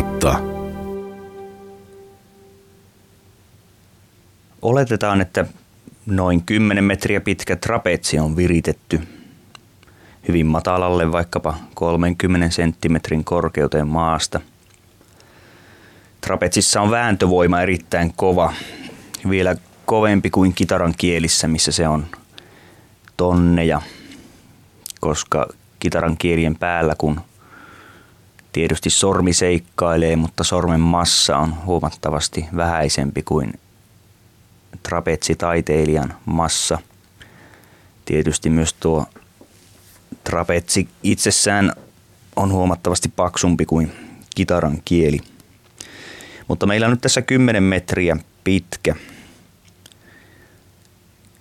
Liimatta. 0.00 0.40
Oletetaan, 4.62 5.20
että 5.20 5.46
noin 6.06 6.42
10 6.42 6.84
metriä 6.84 7.20
pitkä 7.20 7.56
trapetsi 7.56 8.18
on 8.18 8.36
viritetty 8.36 9.00
hyvin 10.28 10.46
matalalle 10.46 11.12
vaikkapa 11.12 11.54
30 11.74 12.50
senttimetrin 12.50 13.24
korkeuteen 13.24 13.88
maasta. 13.88 14.40
Trapetsissa 16.20 16.80
on 16.80 16.90
vääntövoima 16.90 17.60
erittäin 17.60 18.12
kova, 18.16 18.52
vielä 19.30 19.56
kovempi 19.86 20.30
kuin 20.30 20.54
kitaran 20.54 20.94
kielissä, 20.98 21.48
missä 21.48 21.72
se 21.72 21.88
on 21.88 22.06
tonneja, 23.16 23.82
koska 25.00 25.48
kitaran 25.78 26.16
kielien 26.16 26.56
päällä, 26.56 26.94
kun 26.98 27.20
tietysti 28.52 28.90
sormi 28.90 29.32
seikkailee, 29.32 30.16
mutta 30.16 30.44
sormen 30.44 30.80
massa 30.80 31.38
on 31.38 31.64
huomattavasti 31.64 32.46
vähäisempi 32.56 33.22
kuin 33.22 33.52
trapetsitaiteilijan 34.82 36.14
massa. 36.26 36.78
Tietysti 38.04 38.50
myös 38.50 38.72
tuo 38.72 39.06
trapetsi 40.24 40.88
itsessään 41.02 41.72
on 42.36 42.52
huomattavasti 42.52 43.08
paksumpi 43.16 43.64
kuin 43.64 43.92
kitaran 44.34 44.78
kieli. 44.84 45.20
Mutta 46.48 46.66
meillä 46.66 46.86
on 46.86 46.90
nyt 46.90 47.00
tässä 47.00 47.22
10 47.22 47.62
metriä 47.62 48.16
pitkä 48.44 48.96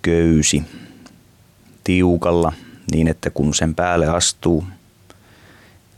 köysi 0.01 0.63
tiukalla 1.83 2.53
niin, 2.91 3.07
että 3.07 3.29
kun 3.29 3.53
sen 3.53 3.75
päälle 3.75 4.07
astuu, 4.07 4.63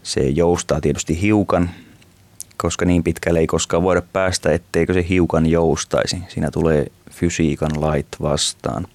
se 0.04 0.22
joustaa 0.22 0.82
tietysti 0.82 1.22
hiukan, 1.22 1.70
koska 2.58 2.86
niin 2.86 3.04
pitkälle 3.04 3.40
ei 3.40 3.48
koskaan 3.48 3.84
voida 3.84 4.02
päästä, 4.14 4.52
etteikö 4.52 4.94
se 4.94 5.06
hiukan 5.10 5.46
joustaisi. 5.46 6.24
Siinä 6.28 6.52
tulee 6.52 6.88
fysiikan 7.12 7.82
lait 7.82 8.08
vastaan. 8.22 8.88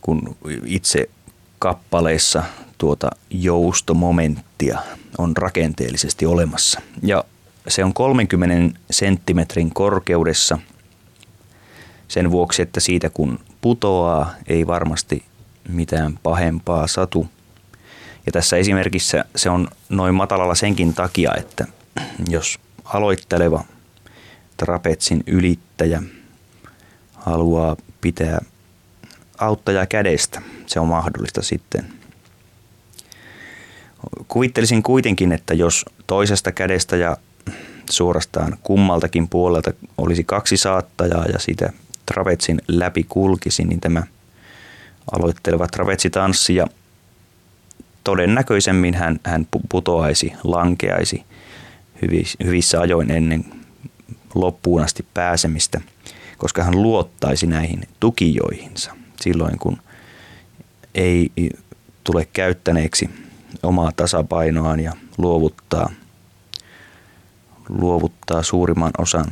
Kun 0.00 0.36
itse 0.64 1.10
kappaleissa 1.58 2.42
tuota 2.78 3.10
joustomomenttia 3.30 4.78
on 5.18 5.36
rakenteellisesti 5.36 6.26
olemassa. 6.26 6.80
Ja 7.02 7.24
se 7.68 7.84
on 7.84 7.94
30 7.94 8.78
senttimetrin 8.90 9.70
korkeudessa 9.74 10.58
sen 12.08 12.30
vuoksi, 12.30 12.62
että 12.62 12.80
siitä 12.80 13.10
kun 13.10 13.38
putoaa, 13.60 14.34
ei 14.46 14.66
varmasti 14.66 15.24
mitään 15.68 16.18
pahempaa 16.22 16.86
satu. 16.86 17.26
Ja 18.26 18.32
tässä 18.32 18.56
esimerkissä 18.56 19.24
se 19.36 19.50
on 19.50 19.68
noin 19.88 20.14
matalalla 20.14 20.54
senkin 20.54 20.94
takia, 20.94 21.32
että 21.38 21.66
jos 22.28 22.58
aloitteleva 22.84 23.64
trapetsin 24.56 25.22
ylittäjä 25.26 26.02
haluaa 27.14 27.76
pitää 28.00 28.40
auttajaa 29.38 29.86
kädestä, 29.86 30.42
se 30.66 30.80
on 30.80 30.88
mahdollista 30.88 31.42
sitten. 31.42 31.92
Kuvittelisin 34.28 34.82
kuitenkin, 34.82 35.32
että 35.32 35.54
jos 35.54 35.84
toisesta 36.06 36.52
kädestä 36.52 36.96
ja 36.96 37.16
suorastaan 37.90 38.58
kummaltakin 38.62 39.28
puolelta 39.28 39.72
olisi 39.98 40.24
kaksi 40.24 40.56
saattajaa 40.56 41.24
ja 41.26 41.38
sitä 41.38 41.72
trapetsin 42.06 42.60
läpi 42.68 43.06
kulkisi, 43.08 43.64
niin 43.64 43.80
tämä 43.80 44.02
aloitteleva 45.12 45.66
trapetsitanssi 45.66 46.54
ja 46.54 46.66
todennäköisemmin 48.04 48.94
hän, 48.94 49.20
hän 49.24 49.46
putoaisi, 49.68 50.32
lankeaisi 50.44 51.24
hyvissä 52.44 52.80
ajoin 52.80 53.10
ennen 53.10 53.44
loppuun 54.34 54.82
asti 54.82 55.06
pääsemistä, 55.14 55.80
koska 56.38 56.64
hän 56.64 56.82
luottaisi 56.82 57.46
näihin 57.46 57.82
tukijoihinsa 58.00 58.96
silloin, 59.20 59.58
kun 59.58 59.78
ei 60.94 61.32
tule 62.04 62.28
käyttäneeksi 62.32 63.10
omaa 63.62 63.92
tasapainoaan 63.96 64.80
ja 64.80 64.92
luovuttaa, 65.18 65.90
luovuttaa 67.68 68.42
suurimman 68.42 68.92
osan 68.98 69.26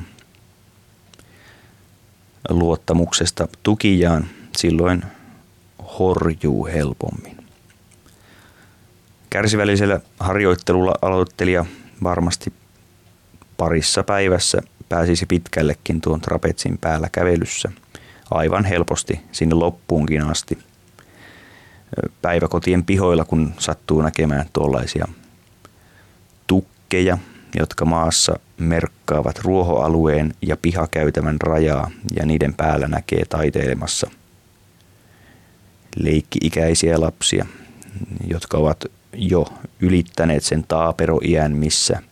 luottamuksesta 2.49 3.49
tukijaan, 3.63 4.27
silloin 4.59 5.03
horjuu 5.99 6.67
helpommin. 6.67 7.38
Kärsivällisellä 9.31 10.01
harjoittelulla 10.21 10.95
aloittelija 11.03 11.65
varmasti 12.03 12.53
parissa 13.57 14.03
päivässä 14.03 14.63
pääsisi 14.89 15.27
pitkällekin 15.27 16.01
tuon 16.01 16.21
trapetsin 16.21 16.79
päällä 16.79 17.09
kävelyssä 17.13 17.73
aivan 18.31 18.65
helposti 18.65 19.21
sinne 19.33 19.55
loppuunkin 19.55 20.23
asti. 20.23 20.59
Päiväkotien 22.23 22.85
pihoilla, 22.85 23.25
kun 23.25 23.55
sattuu 23.59 24.03
näkemään 24.03 24.47
tuollaisia 24.53 25.09
tukkeja, 26.47 27.19
jotka 27.59 27.85
maassa 27.85 28.39
merkkaavat 28.59 29.39
ruohoalueen 29.39 30.35
ja 30.43 30.57
pihakäytävän 30.57 31.37
rajaa 31.41 31.91
ja 32.17 32.27
niiden 32.27 32.55
päällä 32.55 32.89
näkee 32.89 33.25
taiteilemassa 33.25 34.11
leikki-ikäisiä 35.97 37.01
lapsia, 37.01 37.47
jotka 38.31 38.59
ovat 38.59 38.85
jo 39.13 39.47
ylittäneet 39.81 40.45
sen 40.45 40.65
taaperoiän, 40.69 41.53
missä 41.53 42.03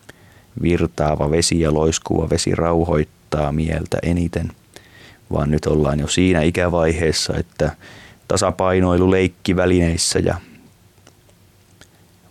virtaava 0.63 1.31
vesi 1.31 1.61
ja 1.61 1.75
loiskuva 1.75 2.31
vesi 2.31 2.55
rauhoittaa 2.55 3.53
mieltä 3.53 3.99
eniten, 4.03 4.53
vaan 5.33 5.51
nyt 5.51 5.67
ollaan 5.67 6.01
jo 6.01 6.09
siinä 6.09 6.43
ikävaiheessa, 6.43 7.37
että 7.37 7.77
tasapainoilu 8.29 9.11
leikkivälineissä 9.11 10.19
ja 10.19 10.41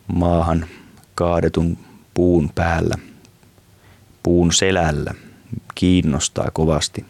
maahan 0.07 0.65
kaadetun 1.15 1.77
puun 2.13 2.51
päällä, 2.55 2.95
puun 4.23 4.53
selällä 4.53 5.13
kiinnostaa 5.75 6.49
kovasti. 6.53 7.05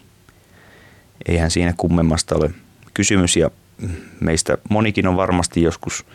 Eihän 1.28 1.52
siinä 1.52 1.74
kummemmasta 1.78 2.36
ole 2.36 2.52
kysymys 2.94 3.36
ja 3.36 3.52
meistä 4.20 4.58
monikin 4.70 5.08
on 5.08 5.18
varmasti 5.18 5.62
joskus 5.62 6.06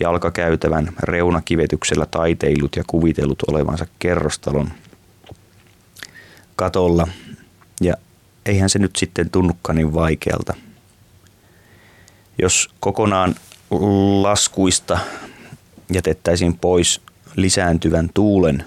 jalkakäytävän 0.00 0.92
reunakivetyksellä 1.02 2.06
taiteilut 2.06 2.76
ja 2.76 2.84
kuvitellut 2.86 3.42
olevansa 3.42 3.86
kerrostalon 3.98 4.70
katolla. 6.56 7.08
Ja 7.80 7.94
eihän 8.46 8.70
se 8.70 8.78
nyt 8.78 8.96
sitten 8.96 9.30
tunnukaan 9.30 9.76
niin 9.76 9.94
vaikealta. 9.94 10.54
Jos 12.38 12.70
kokonaan 12.80 13.34
laskuista 14.22 14.98
jätettäisiin 15.92 16.58
pois 16.58 17.00
lisääntyvän 17.36 18.10
tuulen 18.14 18.64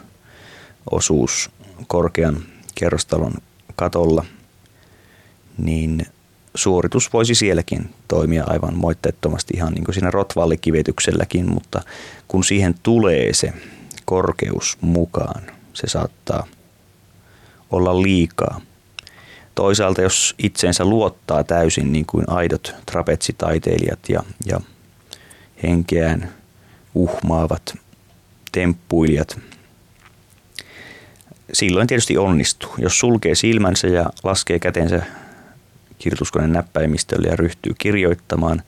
osuus 0.92 1.50
korkean 1.88 2.38
kerrostalon 2.76 3.34
katolla, 3.76 4.26
niin 5.58 6.06
suoritus 6.56 7.14
voisi 7.14 7.36
sielläkin 7.36 7.90
toimia 8.08 8.44
aivan 8.48 8.78
moitteettomasti 8.78 9.54
ihan 9.58 9.74
niin 9.74 9.84
kuin 9.84 9.96
siinä 9.96 10.12
rotvallikivitykselläkin, 10.12 11.52
mutta 11.52 11.82
kun 12.28 12.44
siihen 12.44 12.76
tulee 12.84 13.34
se 13.34 13.54
korkeus 14.06 14.78
mukaan, 14.82 15.44
se 15.74 15.88
saattaa 15.88 16.48
olla 17.72 18.02
liikaa. 18.02 18.62
Toisaalta 19.56 20.02
jos 20.02 20.36
itseensä 20.38 20.86
luottaa 20.86 21.44
täysin 21.44 21.92
niin 21.92 22.06
kuin 22.06 22.26
aidot 22.28 22.76
trapetsitaiteilijat 22.86 24.00
ja, 24.10 24.24
ja 24.46 24.62
henkeään 25.64 26.34
uhmaavat 26.96 27.78
temppuilijat, 28.52 29.40
silloin 31.54 31.88
tietysti 31.88 32.18
onnistuu. 32.18 32.70
Jos 32.78 33.00
sulkee 33.00 33.36
silmänsä 33.36 33.88
ja 33.88 34.06
laskee 34.24 34.60
kätensä 34.60 35.06
kirjoituskoneen 36.02 36.54
näppäimistölle 36.54 37.28
ja 37.28 37.36
ryhtyy 37.36 37.74
kirjoittamaan. 37.78 38.62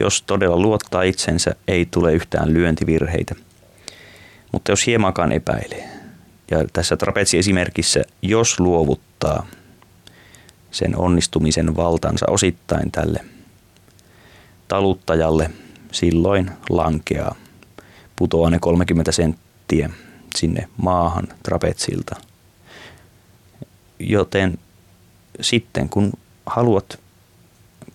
Jos 0.00 0.22
todella 0.22 0.58
luottaa 0.58 1.02
itsensä, 1.02 1.54
ei 1.68 1.86
tule 1.86 2.12
yhtään 2.12 2.54
lyöntivirheitä. 2.54 3.34
Mutta 4.52 4.72
jos 4.72 4.86
hiemankaan 4.86 5.32
epäilee, 5.32 5.88
ja 6.50 6.64
tässä 6.72 6.96
trapetsi-esimerkissä, 6.96 8.02
jos 8.22 8.60
luovuttaa 8.60 9.46
sen 10.70 10.96
onnistumisen 10.96 11.76
valtansa 11.76 12.26
osittain 12.28 12.90
tälle 12.90 13.24
taluttajalle, 14.68 15.50
silloin 15.92 16.50
lankeaa. 16.68 17.34
Putoaa 18.16 18.50
ne 18.50 18.58
30 18.58 19.12
senttiä 19.12 19.90
sinne 20.36 20.68
maahan 20.76 21.28
trapetsilta. 21.42 22.16
Joten 23.98 24.58
sitten 25.40 25.88
kun 25.88 26.12
haluat 26.50 27.00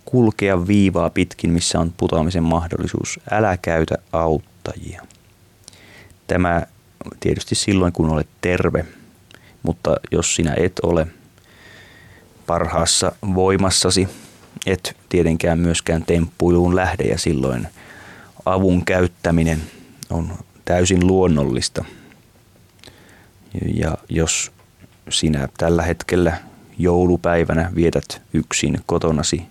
kulkea 0.04 0.66
viivaa 0.66 1.10
pitkin, 1.10 1.50
missä 1.50 1.80
on 1.80 1.94
putoamisen 1.96 2.42
mahdollisuus, 2.42 3.20
älä 3.30 3.56
käytä 3.56 3.94
auttajia. 4.12 5.02
Tämä 6.26 6.62
tietysti 7.20 7.54
silloin, 7.54 7.92
kun 7.92 8.10
olet 8.10 8.28
terve, 8.40 8.86
mutta 9.62 9.96
jos 10.12 10.34
sinä 10.34 10.54
et 10.56 10.72
ole 10.82 11.06
parhaassa 12.46 13.12
voimassasi, 13.34 14.08
et 14.66 14.96
tietenkään 15.08 15.58
myöskään 15.58 16.04
temppuiluun 16.04 16.76
lähde 16.76 17.04
ja 17.04 17.18
silloin 17.18 17.68
avun 18.44 18.84
käyttäminen 18.84 19.62
on 20.10 20.38
täysin 20.64 21.06
luonnollista. 21.06 21.84
Ja 23.74 23.98
jos 24.08 24.52
sinä 25.10 25.48
tällä 25.58 25.82
hetkellä 25.82 26.36
joulupäivänä 26.78 27.70
vietät 27.74 28.22
yksin 28.32 28.80
kotonasi 28.86 29.42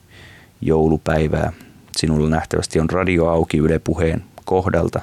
joulupäivää, 0.61 1.53
sinulla 1.97 2.29
nähtävästi 2.29 2.79
on 2.79 2.89
radio 2.89 3.25
auki 3.27 3.57
Yle 3.57 3.79
Puheen 3.79 4.23
kohdalta, 4.45 5.01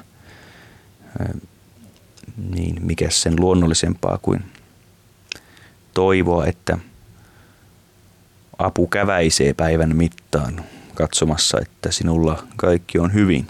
niin 2.50 2.86
mikä 2.86 3.10
sen 3.10 3.40
luonnollisempaa 3.40 4.18
kuin 4.22 4.44
toivoa, 5.94 6.46
että 6.46 6.78
apu 8.58 8.86
käväisee 8.86 9.54
päivän 9.54 9.96
mittaan 9.96 10.64
katsomassa, 10.94 11.58
että 11.60 11.92
sinulla 11.92 12.46
kaikki 12.56 12.98
on 12.98 13.14
hyvin. 13.14 13.46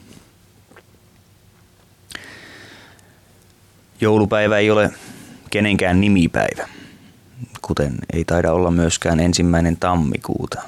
Joulupäivä 4.00 4.58
ei 4.58 4.70
ole 4.70 4.90
kenenkään 5.50 6.00
nimipäivä, 6.00 6.68
kuten 7.62 7.98
ei 8.12 8.24
taida 8.24 8.52
olla 8.52 8.70
myöskään 8.70 9.20
ensimmäinen 9.20 9.76
tammikuuta. 9.76 10.62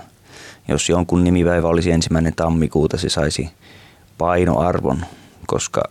Jos 0.68 0.88
jonkun 0.88 1.24
nimipäivä 1.24 1.68
olisi 1.68 1.90
ensimmäinen 1.90 2.34
tammikuuta, 2.36 2.98
se 2.98 3.08
saisi 3.08 3.50
painoarvon, 4.18 5.06
koska 5.46 5.82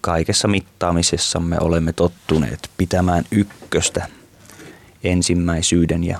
kaikessa 0.00 0.48
mittaamisessamme 0.48 1.56
olemme 1.60 1.92
tottuneet 1.92 2.70
pitämään 2.76 3.24
ykköstä 3.30 4.08
ensimmäisyyden 5.04 6.04
ja 6.04 6.18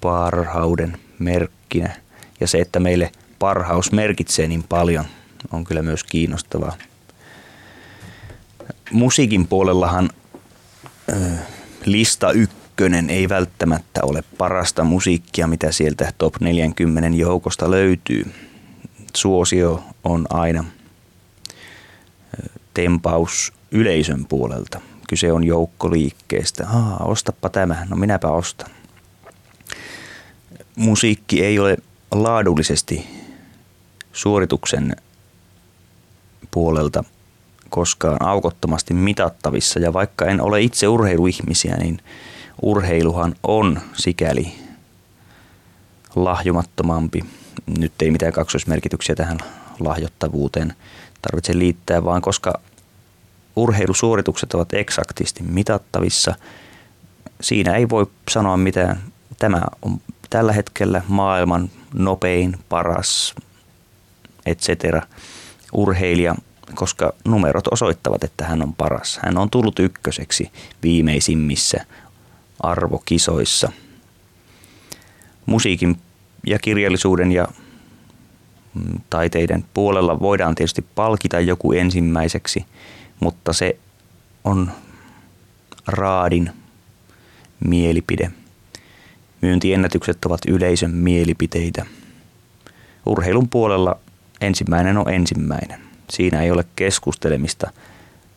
parhauden 0.00 0.98
merkkinä. 1.18 1.96
Ja 2.40 2.46
se, 2.46 2.58
että 2.58 2.80
meille 2.80 3.12
parhaus 3.38 3.92
merkitsee 3.92 4.48
niin 4.48 4.64
paljon, 4.68 5.04
on 5.52 5.64
kyllä 5.64 5.82
myös 5.82 6.04
kiinnostavaa. 6.04 6.76
Musiikin 8.90 9.46
puolellahan 9.46 10.10
lista 11.84 12.32
ykkönen 12.32 13.10
ei 13.10 13.28
välttämättä 13.28 14.00
ole 14.02 14.24
parasta 14.38 14.84
musiikkia, 14.84 15.46
mitä 15.46 15.72
sieltä 15.72 16.12
top 16.18 16.34
40 16.40 17.18
joukosta 17.18 17.70
löytyy. 17.70 18.32
Suosio 19.16 19.84
on 20.04 20.26
aina 20.30 20.64
tempaus 22.74 23.52
yleisön 23.70 24.24
puolelta. 24.24 24.80
Kyse 25.08 25.32
on 25.32 25.44
joukkoliikkeestä. 25.44 26.66
Aa, 26.68 26.96
ostappa 27.04 27.48
tämä. 27.48 27.86
No 27.88 27.96
minäpä 27.96 28.28
ostan. 28.28 28.70
Musiikki 30.76 31.44
ei 31.44 31.58
ole 31.58 31.76
laadullisesti 32.10 33.06
suorituksen 34.12 34.96
puolelta 36.50 37.04
koskaan 37.70 38.26
aukottomasti 38.26 38.94
mitattavissa. 38.94 39.80
Ja 39.80 39.92
vaikka 39.92 40.26
en 40.26 40.40
ole 40.40 40.60
itse 40.60 40.88
urheiluihmisiä, 40.88 41.76
niin 41.76 41.98
urheiluhan 42.62 43.34
on 43.42 43.80
sikäli 43.94 44.52
lahjomattomampi. 46.16 47.24
Nyt 47.78 47.92
ei 48.02 48.10
mitään 48.10 48.32
kaksoismerkityksiä 48.32 49.14
tähän 49.14 49.38
lahjottavuuteen 49.80 50.74
tarvitse 51.22 51.58
liittää, 51.58 52.04
vaan 52.04 52.22
koska 52.22 52.60
urheilusuoritukset 53.56 54.54
ovat 54.54 54.74
eksaktisti 54.74 55.42
mitattavissa, 55.42 56.34
siinä 57.40 57.74
ei 57.74 57.88
voi 57.88 58.06
sanoa 58.30 58.56
mitään. 58.56 59.02
Tämä 59.38 59.62
on 59.82 60.00
tällä 60.30 60.52
hetkellä 60.52 61.02
maailman 61.08 61.70
nopein, 61.94 62.56
paras, 62.68 63.34
etc. 64.46 64.68
urheilija, 65.72 66.34
koska 66.74 67.12
numerot 67.24 67.66
osoittavat, 67.66 68.24
että 68.24 68.44
hän 68.44 68.62
on 68.62 68.74
paras. 68.74 69.20
Hän 69.22 69.38
on 69.38 69.50
tullut 69.50 69.78
ykköseksi 69.78 70.50
viimeisimmissä 70.82 71.84
arvokisoissa. 72.60 73.72
Musiikin 75.46 75.96
ja 76.46 76.58
kirjallisuuden 76.58 77.32
ja 77.32 77.48
mm, 78.74 79.00
taiteiden 79.10 79.64
puolella 79.74 80.20
voidaan 80.20 80.54
tietysti 80.54 80.84
palkita 80.94 81.40
joku 81.40 81.72
ensimmäiseksi, 81.72 82.66
mutta 83.20 83.52
se 83.52 83.78
on 84.44 84.70
raadin 85.86 86.50
mielipide. 87.64 88.30
Myyntiennätykset 89.42 90.24
ovat 90.24 90.40
yleisön 90.48 90.90
mielipiteitä. 90.90 91.86
Urheilun 93.06 93.48
puolella 93.48 93.98
ensimmäinen 94.40 94.98
on 94.98 95.12
ensimmäinen. 95.12 95.87
Siinä 96.10 96.42
ei 96.42 96.50
ole 96.50 96.64
keskustelemista 96.76 97.72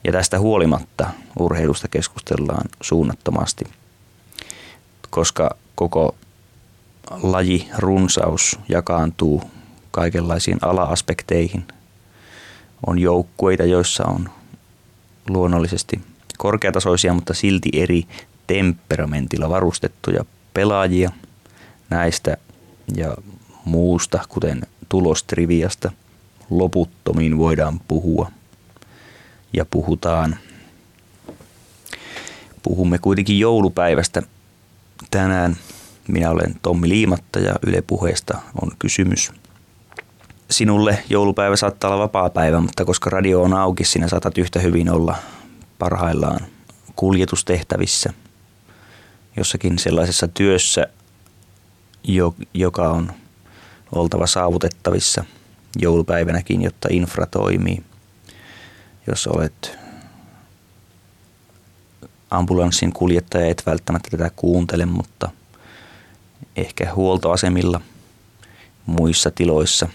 ja 0.04 0.12
tästä 0.12 0.40
huolimatta 0.40 1.10
urheilusta 1.40 1.88
keskustellaan 1.88 2.70
suunnattomasti, 2.82 3.66
koska 5.10 5.56
koko 5.76 6.16
laji 7.10 7.70
runsaus 7.78 8.60
jakaantuu 8.70 9.44
kaikenlaisiin 9.92 10.58
ala-aspekteihin. 10.62 11.66
On 12.88 13.00
joukkueita, 13.00 13.64
joissa 13.64 14.06
on 14.06 14.30
luonnollisesti 15.30 16.02
korkeatasoisia, 16.38 17.14
mutta 17.14 17.34
silti 17.34 17.70
eri 17.74 18.08
temperamentilla 18.48 19.50
varustettuja 19.50 20.26
pelaajia 20.54 21.12
näistä 21.90 22.38
ja 22.96 23.16
muusta, 23.66 24.20
kuten 24.30 24.62
tulostriviasta, 24.90 25.92
loputtomiin 26.52 27.38
voidaan 27.38 27.80
puhua. 27.88 28.32
Ja 29.54 29.66
puhutaan. 29.66 30.38
Puhumme 32.64 32.98
kuitenkin 32.98 33.40
joulupäivästä 33.40 34.22
tänään. 35.12 35.58
Minä 36.08 36.30
olen 36.30 36.56
Tommi 36.62 36.90
Liimatta 36.90 37.40
ja 37.40 37.56
Yle 37.68 37.82
Puheesta 37.82 38.38
on 38.62 38.72
kysymys. 38.80 39.32
Sinulle 40.52 41.04
joulupäivä 41.10 41.56
saattaa 41.56 41.92
olla 41.92 42.04
vapaa 42.04 42.30
päivä, 42.30 42.60
mutta 42.60 42.86
koska 42.86 43.10
radio 43.10 43.42
on 43.42 43.54
auki, 43.54 43.86
sinä 43.86 44.08
saatat 44.08 44.38
yhtä 44.38 44.60
hyvin 44.60 44.90
olla 44.90 45.16
parhaillaan 45.80 46.40
kuljetustehtävissä– 46.96 48.14
jossakin 49.38 49.80
sellaisessa 49.80 50.28
työssä, 50.28 50.88
joka 52.54 52.90
on 52.90 53.12
oltava 53.92 54.28
saavutettavissa 54.28 55.26
joulupäivänäkin, 55.80 56.62
jotta 56.62 56.88
infra 56.92 57.26
toimii. 57.26 57.84
Jos 59.08 59.28
olet 59.28 59.78
ambulanssin 62.32 62.94
kuljettaja, 62.94 63.46
et 63.46 63.64
välttämättä 63.66 64.10
tätä 64.10 64.32
kuuntele, 64.36 64.86
mutta 64.86 65.30
ehkä 66.56 66.94
huoltoasemilla, 66.96 67.82
muissa 68.86 69.32
tiloissa. 69.32 69.88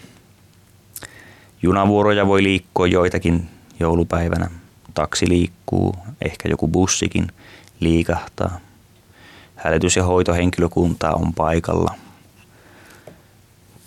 Junavuoroja 1.63 2.27
voi 2.27 2.43
liikkua 2.43 2.87
joitakin 2.87 3.49
joulupäivänä. 3.81 4.51
Taksi 4.95 5.29
liikkuu, 5.29 5.97
ehkä 6.25 6.49
joku 6.49 6.69
bussikin 6.69 7.33
liikahtaa. 7.81 8.61
Hälytys- 9.57 9.97
ja 9.97 10.05
hoitohenkilökuntaa 10.05 11.15
on 11.15 11.35
paikalla 11.35 11.95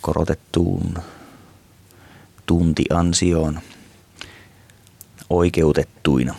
korotettuun 0.00 0.94
tuntiansioon 2.50 3.60
oikeutettuina. 5.30 6.34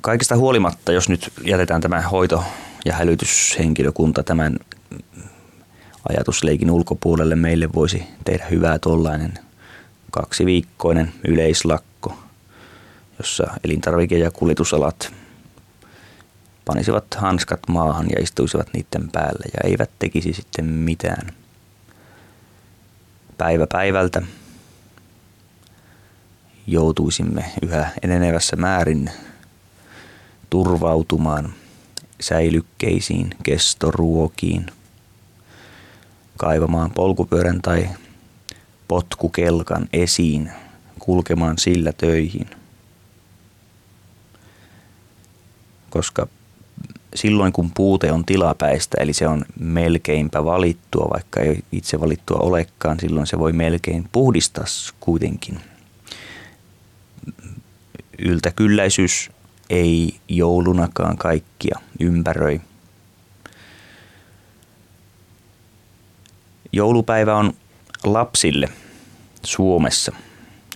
Kaikista 0.00 0.36
huolimatta, 0.36 0.92
jos 0.92 1.08
nyt 1.08 1.32
jätetään 1.44 1.80
tämä 1.80 2.00
hoito- 2.00 2.44
ja 2.84 2.92
hälytyshenkilökunta 2.92 4.22
tämän 4.22 4.58
ajatusleikin 6.08 6.70
ulkopuolelle, 6.70 7.36
meille 7.36 7.68
voisi 7.74 8.02
tehdä 8.24 8.46
hyvää 8.50 8.78
tuollainen 8.78 9.34
kaksiviikkoinen 10.10 11.12
yleislakko, 11.28 12.18
jossa 13.18 13.44
elintarvike- 13.64 14.18
ja 14.18 14.30
kuljetusalat 14.30 15.12
panisivat 16.64 17.14
hanskat 17.16 17.60
maahan 17.68 18.06
ja 18.16 18.22
istuisivat 18.22 18.68
niiden 18.72 19.10
päälle 19.10 19.44
ja 19.54 19.70
eivät 19.70 19.90
tekisi 19.98 20.32
sitten 20.32 20.64
mitään. 20.64 21.37
Päivä 23.38 23.66
päivältä 23.66 24.22
joutuisimme 26.66 27.44
yhä 27.62 27.90
enenevässä 28.02 28.56
määrin 28.56 29.10
turvautumaan 30.50 31.52
säilykkeisiin, 32.20 33.30
kestoruokiin, 33.42 34.66
kaivamaan 36.36 36.90
polkupyörän 36.90 37.62
tai 37.62 37.88
potkukelkan 38.88 39.88
esiin 39.92 40.52
kulkemaan 40.98 41.58
sillä 41.58 41.92
töihin. 41.92 42.50
Koska 45.90 46.26
silloin 47.14 47.52
kun 47.52 47.70
puute 47.74 48.12
on 48.12 48.24
tilapäistä, 48.24 48.96
eli 49.00 49.12
se 49.12 49.28
on 49.28 49.44
melkeinpä 49.60 50.44
valittua, 50.44 51.10
vaikka 51.12 51.40
ei 51.40 51.64
itse 51.72 52.00
valittua 52.00 52.38
olekaan, 52.40 53.00
silloin 53.00 53.26
se 53.26 53.38
voi 53.38 53.52
melkein 53.52 54.08
puhdistaa 54.12 54.64
kuitenkin. 55.00 55.60
Yltäkylläisyys 58.18 59.30
ei 59.70 60.16
joulunakaan 60.28 61.18
kaikkia 61.18 61.78
ympäröi. 62.00 62.60
Joulupäivä 66.72 67.36
on 67.36 67.52
lapsille 68.04 68.68
Suomessa, 69.42 70.12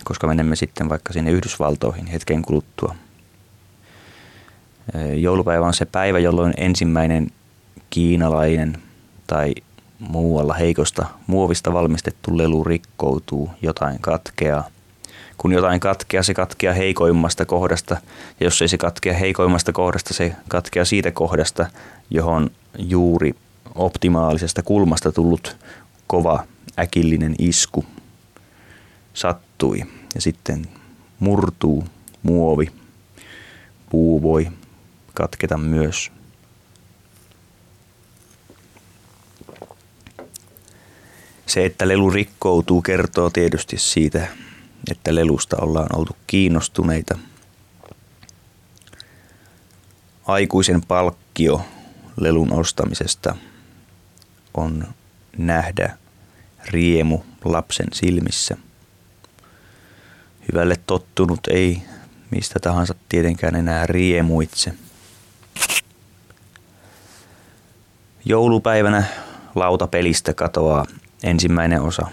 koska 0.03 0.27
menemme 0.27 0.55
sitten 0.55 0.89
vaikka 0.89 1.13
sinne 1.13 1.31
Yhdysvaltoihin 1.31 2.07
hetken 2.07 2.41
kuluttua. 2.41 2.95
Joulupäivä 5.15 5.65
on 5.65 5.73
se 5.73 5.85
päivä, 5.85 6.19
jolloin 6.19 6.53
ensimmäinen 6.57 7.31
kiinalainen 7.89 8.77
tai 9.27 9.55
muualla 9.99 10.53
heikosta 10.53 11.05
muovista 11.27 11.73
valmistettu 11.73 12.37
lelu 12.37 12.63
rikkoutuu, 12.63 13.49
jotain 13.61 13.99
katkeaa. 14.01 14.67
Kun 15.37 15.51
jotain 15.51 15.79
katkeaa, 15.79 16.23
se 16.23 16.33
katkeaa 16.33 16.73
heikoimmasta 16.73 17.45
kohdasta, 17.45 17.97
ja 18.39 18.45
jos 18.45 18.61
ei 18.61 18.67
se 18.67 18.77
katkea 18.77 19.13
heikoimmasta 19.13 19.73
kohdasta, 19.73 20.13
se 20.13 20.35
katkeaa 20.47 20.85
siitä 20.85 21.11
kohdasta, 21.11 21.65
johon 22.09 22.49
juuri 22.77 23.35
optimaalisesta 23.75 24.63
kulmasta 24.63 25.11
tullut 25.11 25.57
kova 26.07 26.43
äkillinen 26.79 27.35
isku 27.39 27.85
sattui 29.13 29.79
ja 30.15 30.21
sitten 30.21 30.65
murtuu 31.19 31.83
muovi. 32.23 32.71
Puu 33.89 34.21
voi 34.21 34.47
katketa 35.13 35.57
myös. 35.57 36.11
Se, 41.45 41.65
että 41.65 41.87
lelu 41.87 42.09
rikkoutuu, 42.09 42.81
kertoo 42.81 43.29
tietysti 43.29 43.77
siitä, 43.77 44.27
että 44.91 45.15
lelusta 45.15 45.57
ollaan 45.57 45.95
oltu 45.95 46.15
kiinnostuneita. 46.27 47.17
Aikuisen 50.25 50.81
palkkio 50.81 51.65
lelun 52.19 52.53
ostamisesta 52.53 53.35
on 54.53 54.87
nähdä 55.37 55.97
riemu 56.65 57.19
lapsen 57.45 57.87
silmissä. 57.93 58.57
Hyvälle 60.51 60.75
tottunut 60.87 61.47
ei 61.47 61.81
mistä 62.31 62.59
tahansa 62.59 62.95
tietenkään 63.09 63.55
enää 63.55 63.85
riemuitse. 63.85 64.73
Joulupäivänä 68.25 69.03
lautapelistä 69.55 70.33
katoaa 70.33 70.85
ensimmäinen 71.23 71.81
osa. 71.81 72.07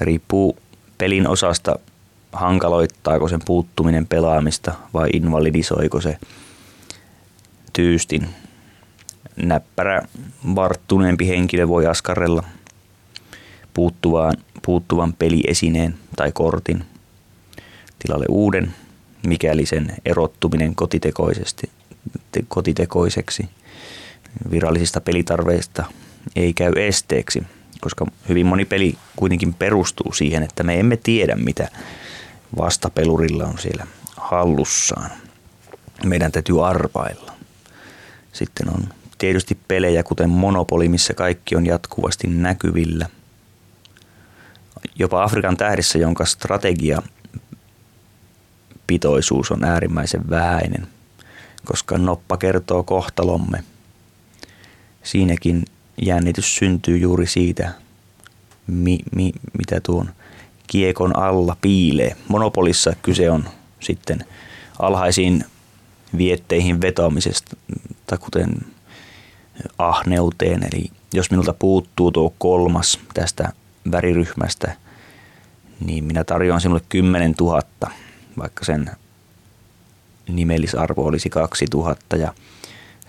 Riippuu 0.00 0.58
pelin 0.98 1.28
osasta, 1.28 1.78
hankaloittaako 2.32 3.28
sen 3.28 3.40
puuttuminen 3.44 4.06
pelaamista 4.06 4.74
vai 4.94 5.08
invalidisoiko 5.12 6.00
se 6.00 6.18
tyystin. 7.72 8.28
Näppärä, 9.36 10.02
varttuneempi 10.54 11.28
henkilö 11.28 11.68
voi 11.68 11.86
askarrella 11.86 12.44
puuttuvan, 13.74 14.36
puuttuvan 14.66 15.12
peliesineen 15.12 15.94
tai 16.16 16.32
kortin 16.32 16.84
tilalle 17.98 18.26
uuden, 18.28 18.74
mikäli 19.26 19.66
sen 19.66 19.96
erottuminen 20.04 20.74
kotitekoisesti, 20.74 21.70
kotitekoiseksi 22.48 23.48
virallisista 24.50 25.00
pelitarveista 25.00 25.84
ei 26.36 26.52
käy 26.52 26.72
esteeksi, 26.76 27.42
koska 27.80 28.06
hyvin 28.28 28.46
moni 28.46 28.64
peli 28.64 28.98
kuitenkin 29.16 29.54
perustuu 29.54 30.12
siihen, 30.12 30.42
että 30.42 30.62
me 30.62 30.80
emme 30.80 30.96
tiedä, 30.96 31.36
mitä 31.36 31.68
vastapelurilla 32.58 33.44
on 33.44 33.58
siellä 33.58 33.86
hallussaan. 34.16 35.10
Meidän 36.04 36.32
täytyy 36.32 36.66
arvailla. 36.66 37.32
Sitten 38.32 38.68
on 38.68 38.88
tietysti 39.18 39.58
pelejä, 39.68 40.02
kuten 40.02 40.30
Monopoli, 40.30 40.88
missä 40.88 41.14
kaikki 41.14 41.56
on 41.56 41.66
jatkuvasti 41.66 42.26
näkyvillä. 42.26 43.06
Jopa 44.94 45.22
Afrikan 45.22 45.56
tähdissä, 45.56 45.98
jonka 45.98 46.24
strategia 46.24 47.02
pitoisuus 48.86 49.50
on 49.50 49.64
äärimmäisen 49.64 50.30
vähäinen, 50.30 50.88
koska 51.64 51.98
noppa 51.98 52.36
kertoo 52.36 52.82
kohtalomme. 52.82 53.64
Siinäkin 55.10 55.64
jännitys 56.02 56.56
syntyy 56.56 56.98
juuri 56.98 57.26
siitä, 57.26 57.72
mi, 58.66 58.98
mi, 59.14 59.32
mitä 59.58 59.80
tuon 59.80 60.10
kiekon 60.66 61.16
alla 61.16 61.56
piilee. 61.60 62.16
Monopolissa 62.28 62.92
kyse 63.02 63.30
on 63.30 63.48
sitten 63.80 64.24
alhaisiin 64.78 65.44
vietteihin 66.16 66.80
vetoamisesta, 66.80 67.56
kuten 68.20 68.54
ahneuteen. 69.78 70.68
Eli 70.72 70.90
jos 71.14 71.30
minulta 71.30 71.52
puuttuu 71.52 72.10
tuo 72.12 72.34
kolmas 72.38 72.98
tästä 73.14 73.52
väriryhmästä, 73.92 74.76
niin 75.84 76.04
minä 76.04 76.24
tarjoan 76.24 76.60
sinulle 76.60 76.82
10 76.88 77.34
000, 77.40 77.62
vaikka 78.38 78.64
sen 78.64 78.90
nimellisarvo 80.28 81.06
olisi 81.06 81.30
2000 81.30 82.16
ja 82.16 82.34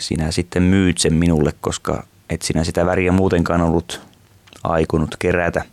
sinä 0.01 0.31
sitten 0.31 0.63
myyt 0.63 0.97
sen 0.97 1.13
minulle, 1.13 1.53
koska 1.61 2.03
et 2.29 2.41
sinä 2.41 2.63
sitä 2.63 2.85
väriä 2.85 3.11
muutenkaan 3.11 3.61
ollut 3.61 4.01
aikunut 4.63 5.15
kerätä. 5.19 5.65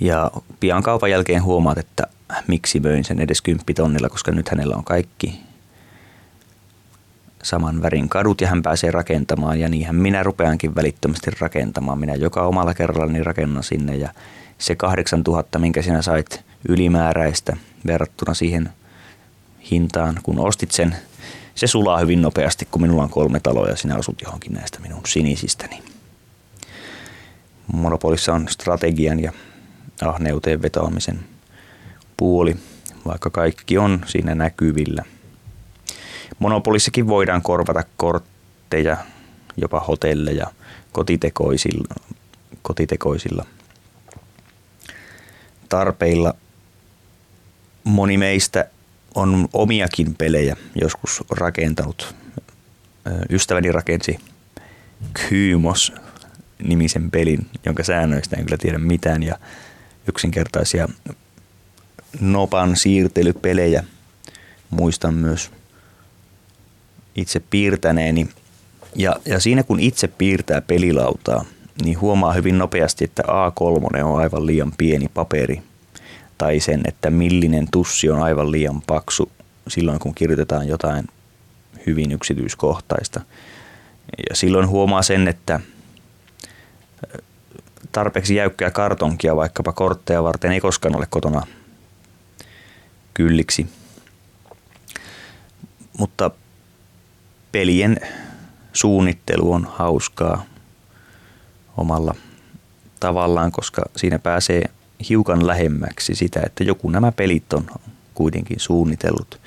Ja 0.00 0.30
pian 0.60 0.82
kaupan 0.82 1.10
jälkeen 1.10 1.42
huomaat, 1.42 1.78
että 1.78 2.06
miksi 2.46 2.80
möin 2.80 3.04
sen 3.04 3.20
edes 3.20 3.42
kymppitonnilla, 3.42 4.08
koska 4.08 4.32
nyt 4.32 4.48
hänellä 4.48 4.76
on 4.76 4.84
kaikki 4.84 5.40
saman 7.42 7.82
värin 7.82 8.08
kadut 8.08 8.40
ja 8.40 8.48
hän 8.48 8.62
pääsee 8.62 8.90
rakentamaan 8.90 9.60
ja 9.60 9.68
niinhän 9.68 9.96
minä 9.96 10.22
rupeankin 10.22 10.74
välittömästi 10.74 11.30
rakentamaan. 11.40 11.98
Minä 11.98 12.14
joka 12.14 12.42
omalla 12.42 12.74
kerrallani 12.74 13.22
rakennan 13.22 13.62
sinne 13.62 13.96
ja 13.96 14.08
se 14.58 14.76
8000, 14.76 15.58
minkä 15.58 15.82
sinä 15.82 16.02
sait 16.02 16.44
ylimääräistä 16.68 17.56
verrattuna 17.86 18.34
siihen 18.34 18.70
hintaan, 19.70 20.20
kun 20.22 20.38
ostit 20.38 20.70
sen, 20.70 20.96
se 21.54 21.66
sulaa 21.66 21.98
hyvin 21.98 22.22
nopeasti, 22.22 22.68
kun 22.70 22.82
minulla 22.82 23.02
on 23.02 23.10
kolme 23.10 23.40
taloa 23.40 23.68
ja 23.68 23.76
sinä 23.76 23.96
osut 23.96 24.22
johonkin 24.22 24.52
näistä 24.52 24.80
minun 24.80 25.02
sinisistäni. 25.06 25.82
Monopolissa 27.72 28.34
on 28.34 28.48
strategian 28.48 29.20
ja 29.20 29.32
ahneuteen 30.02 30.62
vetoamisen 30.62 31.20
puoli, 32.16 32.56
vaikka 33.06 33.30
kaikki 33.30 33.78
on 33.78 34.00
siinä 34.06 34.34
näkyvillä– 34.34 35.04
Monopolissakin 36.42 37.08
voidaan 37.08 37.42
korvata 37.42 37.84
kortteja, 37.96 38.96
jopa 39.56 39.80
hotelleja 39.80 40.46
kotitekoisilla, 40.92 41.94
kotitekoisilla 42.62 43.44
tarpeilla. 45.68 46.34
Moni 47.84 48.18
meistä 48.18 48.68
on 49.14 49.48
omiakin 49.52 50.14
pelejä 50.14 50.56
joskus 50.80 51.22
rakentanut. 51.30 52.14
Ystäväni 53.30 53.72
rakensi 53.72 54.18
Kymos 55.28 55.92
nimisen 56.64 57.10
pelin, 57.10 57.46
jonka 57.64 57.84
säännöistä 57.84 58.36
en 58.36 58.44
kyllä 58.44 58.56
tiedä 58.56 58.78
mitään 58.78 59.22
ja 59.22 59.38
yksinkertaisia 60.08 60.88
nopan 62.20 62.76
siirtelypelejä. 62.76 63.84
Muistan 64.70 65.14
myös 65.14 65.50
itse 67.14 67.40
piirtäneeni. 67.40 68.28
Ja, 68.96 69.16
ja 69.24 69.40
siinä 69.40 69.62
kun 69.62 69.80
itse 69.80 70.08
piirtää 70.08 70.60
pelilautaa, 70.60 71.44
niin 71.84 72.00
huomaa 72.00 72.32
hyvin 72.32 72.58
nopeasti, 72.58 73.04
että 73.04 73.22
A3 73.22 74.02
on 74.04 74.20
aivan 74.20 74.46
liian 74.46 74.72
pieni 74.78 75.08
paperi. 75.14 75.62
Tai 76.42 76.60
sen, 76.60 76.80
että 76.84 77.10
millinen 77.10 77.68
tussi 77.70 78.10
on 78.10 78.22
aivan 78.22 78.50
liian 78.50 78.82
paksu 78.86 79.32
silloin, 79.68 79.98
kun 79.98 80.14
kirjoitetaan 80.14 80.68
jotain 80.68 81.08
hyvin 81.86 82.12
yksityiskohtaista. 82.12 83.20
Ja 84.30 84.36
silloin 84.36 84.68
huomaa 84.68 85.02
sen, 85.02 85.28
että 85.28 85.60
tarpeeksi 87.92 88.34
jäykkää 88.34 88.70
kartonkia 88.70 89.36
vaikkapa 89.36 89.72
kortteja 89.72 90.22
varten 90.22 90.52
ei 90.52 90.60
koskaan 90.60 90.96
ole 90.96 91.06
kotona 91.10 91.46
kylliksi. 93.14 93.66
Mutta 95.98 96.30
pelien 97.52 98.00
suunnittelu 98.72 99.52
on 99.52 99.68
hauskaa 99.70 100.44
omalla 101.76 102.14
tavallaan, 103.00 103.52
koska 103.52 103.82
siinä 103.96 104.18
pääsee 104.18 104.70
hiukan 105.08 105.46
lähemmäksi 105.46 106.14
sitä, 106.14 106.40
että 106.46 106.64
joku 106.64 106.90
nämä 106.90 107.12
pelit 107.12 107.52
on 107.52 107.66
kuitenkin 108.14 108.60
suunnitellut. 108.60 109.40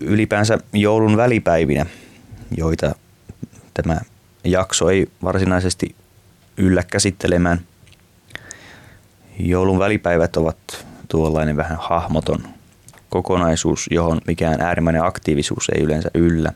Ylipäänsä 0.00 0.58
joulun 0.72 1.16
välipäivinä, 1.16 1.86
joita 2.56 2.94
tämä 3.74 4.00
jakso 4.44 4.90
ei 4.90 5.06
varsinaisesti 5.22 5.94
yllä 6.56 6.82
käsittelemään. 6.82 7.60
Joulun 9.38 9.78
välipäivät 9.78 10.36
ovat 10.36 10.86
tuollainen 11.08 11.56
vähän 11.56 11.78
hahmoton 11.80 12.42
kokonaisuus, 13.08 13.86
johon 13.90 14.20
mikään 14.26 14.60
äärimmäinen 14.60 15.04
aktiivisuus 15.04 15.70
ei 15.74 15.82
yleensä 15.82 16.10
yllä. 16.14 16.52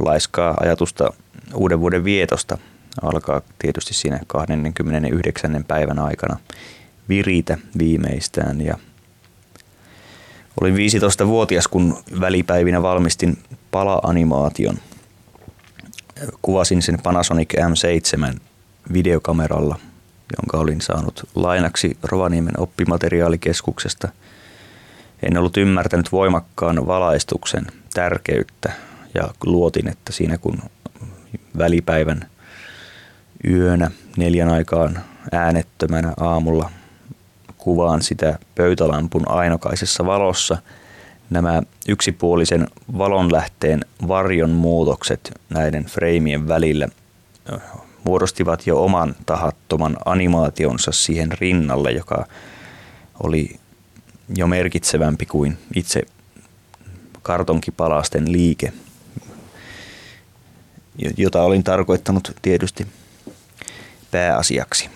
Laiskaa 0.00 0.56
ajatusta 0.60 1.12
uuden 1.54 1.80
vuoden 1.80 2.04
vietosta 2.04 2.58
alkaa 3.02 3.42
tietysti 3.58 3.94
siinä 3.94 4.20
29. 4.26 5.64
päivän 5.68 5.98
aikana 5.98 6.36
viritä 7.08 7.58
viimeistään 7.78 8.60
ja 8.60 8.78
Olin 10.60 10.74
15-vuotias, 10.74 11.68
kun 11.68 11.98
välipäivinä 12.20 12.82
valmistin 12.82 13.38
pala-animaation. 13.70 14.78
Kuvasin 16.42 16.82
sen 16.82 16.98
Panasonic 17.02 17.54
M7 17.54 18.38
videokameralla, 18.92 19.78
jonka 20.38 20.58
olin 20.58 20.80
saanut 20.80 21.28
lainaksi 21.34 21.96
Rovaniemen 22.02 22.60
oppimateriaalikeskuksesta. 22.60 24.08
En 25.22 25.38
ollut 25.38 25.56
ymmärtänyt 25.56 26.12
voimakkaan 26.12 26.86
valaistuksen 26.86 27.66
tärkeyttä 27.94 28.72
ja 29.14 29.28
luotin, 29.44 29.88
että 29.88 30.12
siinä 30.12 30.38
kun 30.38 30.58
välipäivän 31.58 32.26
yönä 33.44 33.90
neljän 34.16 34.48
aikaan 34.48 35.00
äänettömänä 35.32 36.12
aamulla 36.16 36.70
kuvaan 37.58 38.02
sitä 38.02 38.38
pöytälampun 38.54 39.28
ainokaisessa 39.28 40.06
valossa. 40.06 40.58
Nämä 41.30 41.62
yksipuolisen 41.88 42.68
valonlähteen 42.98 43.84
varjon 44.08 44.50
muutokset 44.50 45.40
näiden 45.50 45.84
freimien 45.84 46.48
välillä 46.48 46.88
muodostivat 48.04 48.66
jo 48.66 48.84
oman 48.84 49.16
tahattoman 49.26 49.96
animaationsa 50.04 50.92
siihen 50.92 51.32
rinnalle, 51.32 51.90
joka 51.90 52.26
oli 53.22 53.56
jo 54.36 54.46
merkitsevämpi 54.46 55.26
kuin 55.26 55.58
itse 55.74 56.02
kartonkipalasten 57.22 58.32
liike, 58.32 58.72
jota 61.16 61.42
olin 61.42 61.64
tarkoittanut 61.64 62.36
tietysti 62.42 62.86
pääasiaksi 64.10 64.90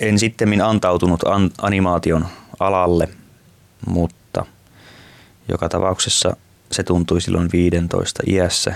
en 0.00 0.18
sitten 0.18 0.60
antautunut 0.60 1.22
an- 1.24 1.50
animaation 1.62 2.26
alalle, 2.60 3.08
mutta 3.86 4.46
joka 5.48 5.68
tapauksessa 5.68 6.36
se 6.72 6.82
tuntui 6.82 7.20
silloin 7.20 7.48
15 7.52 8.22
iässä 8.26 8.74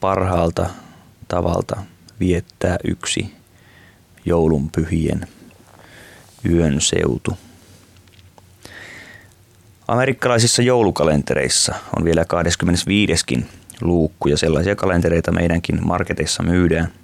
parhaalta 0.00 0.70
tavalta 1.28 1.82
viettää 2.20 2.76
yksi 2.84 3.34
joulunpyhien 4.24 5.28
yön 6.50 6.80
seutu. 6.80 7.38
Amerikkalaisissa 9.88 10.62
joulukalentereissa 10.62 11.74
on 11.96 12.04
vielä 12.04 12.24
25. 12.24 13.46
luukku 13.80 14.28
ja 14.28 14.36
sellaisia 14.36 14.76
kalentereita 14.76 15.32
meidänkin 15.32 15.86
marketeissa 15.86 16.42
myydään– 16.42 16.88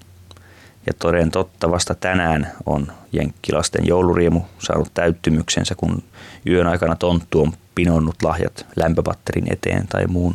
ja 0.86 0.92
toden 0.98 1.30
totta 1.30 1.70
vasta 1.70 1.94
tänään 1.94 2.52
on 2.66 2.92
Jenkkilasten 3.12 3.86
jouluriemu 3.86 4.42
saanut 4.58 4.94
täyttymyksensä, 4.94 5.74
kun 5.74 6.02
yön 6.46 6.66
aikana 6.66 6.96
tonttu 6.96 7.40
on 7.40 7.52
pinonnut 7.74 8.22
lahjat 8.22 8.66
lämpöpatterin 8.76 9.52
eteen 9.52 9.86
tai 9.88 10.06
muun, 10.06 10.34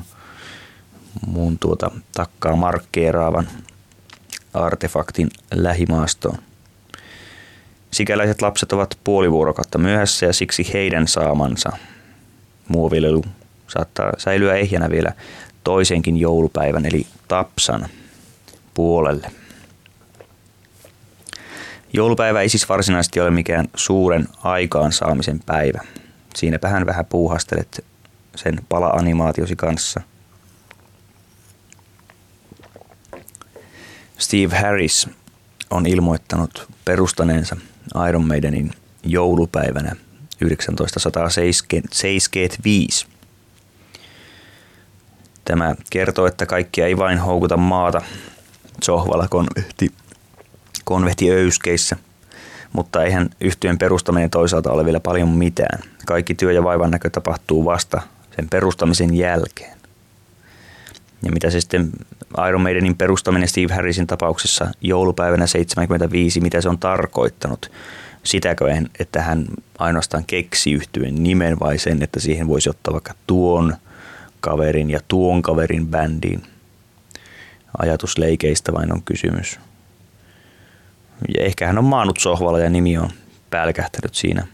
muun 1.27 1.59
tuota, 1.59 1.91
takkaa 2.15 2.55
markkeeraavan 2.55 3.47
artefaktin 4.53 5.29
lähimaastoon. 5.53 6.37
Sikäläiset 7.91 8.41
lapset 8.41 8.73
ovat 8.73 8.97
puoli 9.03 9.31
vuorokautta 9.31 9.77
myöhässä 9.77 10.25
ja 10.25 10.33
siksi 10.33 10.73
heidän 10.73 11.07
saamansa 11.07 11.69
muovilelu 12.67 13.23
saattaa 13.69 14.13
säilyä 14.17 14.55
ehjänä 14.55 14.89
vielä 14.89 15.13
toisenkin 15.63 16.17
joulupäivän 16.17 16.85
eli 16.85 17.07
Tapsan 17.27 17.87
puolelle. 18.73 19.31
Joulupäivä 21.93 22.41
ei 22.41 22.49
siis 22.49 22.69
varsinaisesti 22.69 23.19
ole 23.19 23.31
mikään 23.31 23.67
suuren 23.75 24.27
aikaansaamisen 24.43 25.39
päivä. 25.45 25.81
Siinäpä 26.35 26.69
hän 26.69 26.85
vähän 26.85 27.05
puuhastelet 27.05 27.85
sen 28.35 28.59
pala-animaatiosi 28.69 29.55
kanssa. 29.55 30.01
Steve 34.17 34.57
Harris 34.57 35.09
on 35.69 35.85
ilmoittanut 35.85 36.67
perustaneensa 36.85 37.57
Iron 38.09 38.27
Maidenin 38.27 38.71
joulupäivänä 39.03 39.95
1975. 40.39 43.07
Tämä 45.49 45.75
kertoo, 45.89 46.27
että 46.27 46.45
kaikkia 46.45 46.87
ei 46.87 46.97
vain 46.97 47.19
houkuta 47.19 47.57
maata 47.57 48.01
sohvalla 48.83 49.27
konvehti 49.27 49.91
konvehtiöyskeissä, 50.83 51.95
mutta 52.73 53.03
eihän 53.03 53.29
yhtyön 53.41 53.77
perustaminen 53.77 54.29
toisaalta 54.29 54.71
ole 54.71 54.85
vielä 54.85 54.99
paljon 54.99 55.29
mitään. 55.29 55.79
Kaikki 56.05 56.35
työ 56.35 56.51
ja 56.51 56.63
vaivan 56.63 56.91
näkö 56.91 57.09
tapahtuu 57.09 57.65
vasta 57.65 58.01
sen 58.35 58.49
perustamisen 58.49 59.13
jälkeen. 59.13 59.77
Ja 61.23 61.31
mitä 61.31 61.49
se 61.49 61.61
sitten 61.61 61.89
Iron 62.47 62.61
Maidenin 62.61 62.97
perustaminen 62.97 63.47
Steve 63.47 63.73
Harrisin 63.73 64.07
tapauksessa 64.07 64.67
joulupäivänä 64.81 65.47
75, 65.47 66.41
mitä 66.41 66.61
se 66.61 66.69
on 66.69 66.79
tarkoittanut? 66.79 67.71
Sitäkö, 68.23 68.65
että 68.99 69.21
hän 69.21 69.45
ainoastaan 69.79 70.25
keksi 70.27 70.71
yhtyen 70.71 71.23
nimen 71.23 71.59
vai 71.59 71.77
sen, 71.77 72.03
että 72.03 72.19
siihen 72.19 72.47
voisi 72.47 72.69
ottaa 72.69 72.93
vaikka 72.93 73.13
tuon 73.27 73.75
kaverin 74.39 74.89
ja 74.89 74.99
tuon 75.07 75.41
kaverin 75.41 75.87
bändiin? 75.87 76.43
Ajatusleikeistä 77.77 78.73
vain 78.73 78.93
on 78.93 79.03
kysymys. 79.03 79.59
Ja 81.37 81.43
ehkä 81.43 81.67
hän 81.67 81.77
on 81.77 81.85
maannut 81.85 82.19
sohvalla 82.19 82.59
ja 82.59 82.69
nimi 82.69 82.97
on 82.97 83.09
pälkähtänyt 83.49 84.15
siinä 84.15 84.47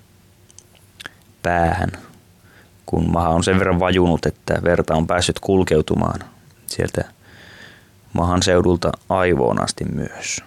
päähän, 1.41 1.91
kun 2.85 3.11
maha 3.11 3.29
on 3.29 3.43
sen 3.43 3.59
verran 3.59 3.79
vajunut, 3.79 4.25
että 4.25 4.61
verta 4.63 4.95
on 4.95 5.07
päässyt 5.07 5.39
kulkeutumaan 5.39 6.19
sieltä 6.67 7.03
mahan 8.13 8.43
seudulta 8.43 8.91
aivoon 9.09 9.63
asti 9.63 9.85
myös. 9.85 10.41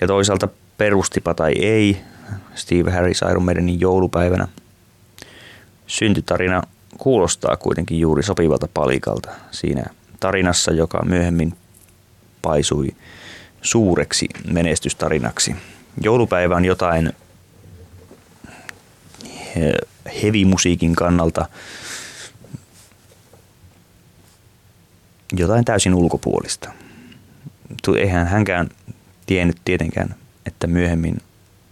Ja 0.00 0.06
toisaalta 0.06 0.48
perustipa 0.78 1.34
tai 1.34 1.52
ei, 1.52 2.00
Steve 2.54 2.90
Harris 2.90 3.20
Iron 3.30 3.44
Maidenin 3.44 3.80
joulupäivänä. 3.80 4.48
Syntytarina 5.86 6.62
kuulostaa 7.00 7.56
kuitenkin 7.56 8.00
juuri 8.00 8.22
sopivalta 8.22 8.68
palikalta 8.74 9.30
siinä 9.50 9.82
tarinassa, 10.20 10.72
joka 10.72 11.04
myöhemmin 11.04 11.54
paisui 12.42 12.88
suureksi 13.62 14.28
menestystarinaksi. 14.52 15.56
Joulupäivä 16.00 16.56
on 16.56 16.64
jotain 16.64 17.12
hevimusiikin 20.22 20.94
kannalta 20.94 21.48
jotain 25.32 25.64
täysin 25.64 25.94
ulkopuolista. 25.94 26.72
Eihän 27.98 28.26
hänkään 28.26 28.68
tiennyt 29.26 29.56
tietenkään, 29.64 30.14
että 30.46 30.66
myöhemmin 30.66 31.16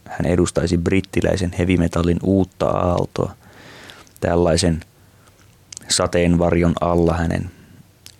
hän 0.05 0.27
edustaisi 0.27 0.79
brittiläisen 0.79 1.53
hevimetallin 1.59 2.19
uutta 2.23 2.67
aaltoa. 2.67 3.35
Tällaisen 4.21 4.81
sateenvarjon 5.91 6.75
alla 6.81 7.15
hänen 7.15 7.51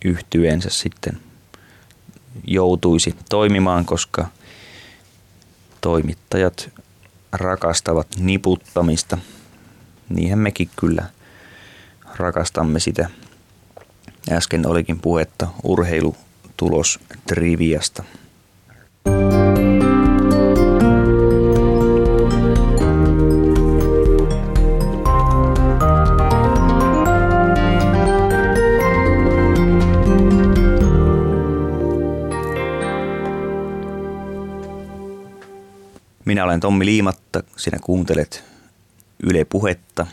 yhtyensä 0.05 0.69
sitten– 0.69 1.19
joutuisi 2.47 3.15
toimimaan, 3.29 3.85
koska 3.85 4.27
toimittajat 5.81 6.69
rakastavat 7.31 8.07
niputtamista. 8.19 9.17
Niinhän 10.09 10.39
mekin 10.39 10.69
kyllä 10.75 11.03
rakastamme 12.17 12.79
sitä. 12.79 13.09
Äsken 14.31 14.67
olikin 14.67 14.99
puhetta 14.99 15.47
urheilutulos 15.63 16.99
triviasta. 17.27 18.03
Minä 36.39 36.45
olen 36.45 36.59
Tommi 36.59 36.85
Liimatta, 36.85 37.43
sinä 37.57 37.77
kuuntelet 37.81 38.43
Yle 39.23 39.45
Puhetta. 39.45 40.07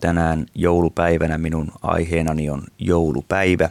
Tänään 0.00 0.46
joulupäivänä 0.54 1.38
minun 1.38 1.72
aiheenani 1.82 2.50
on 2.50 2.62
joulupäivä. 2.78 3.70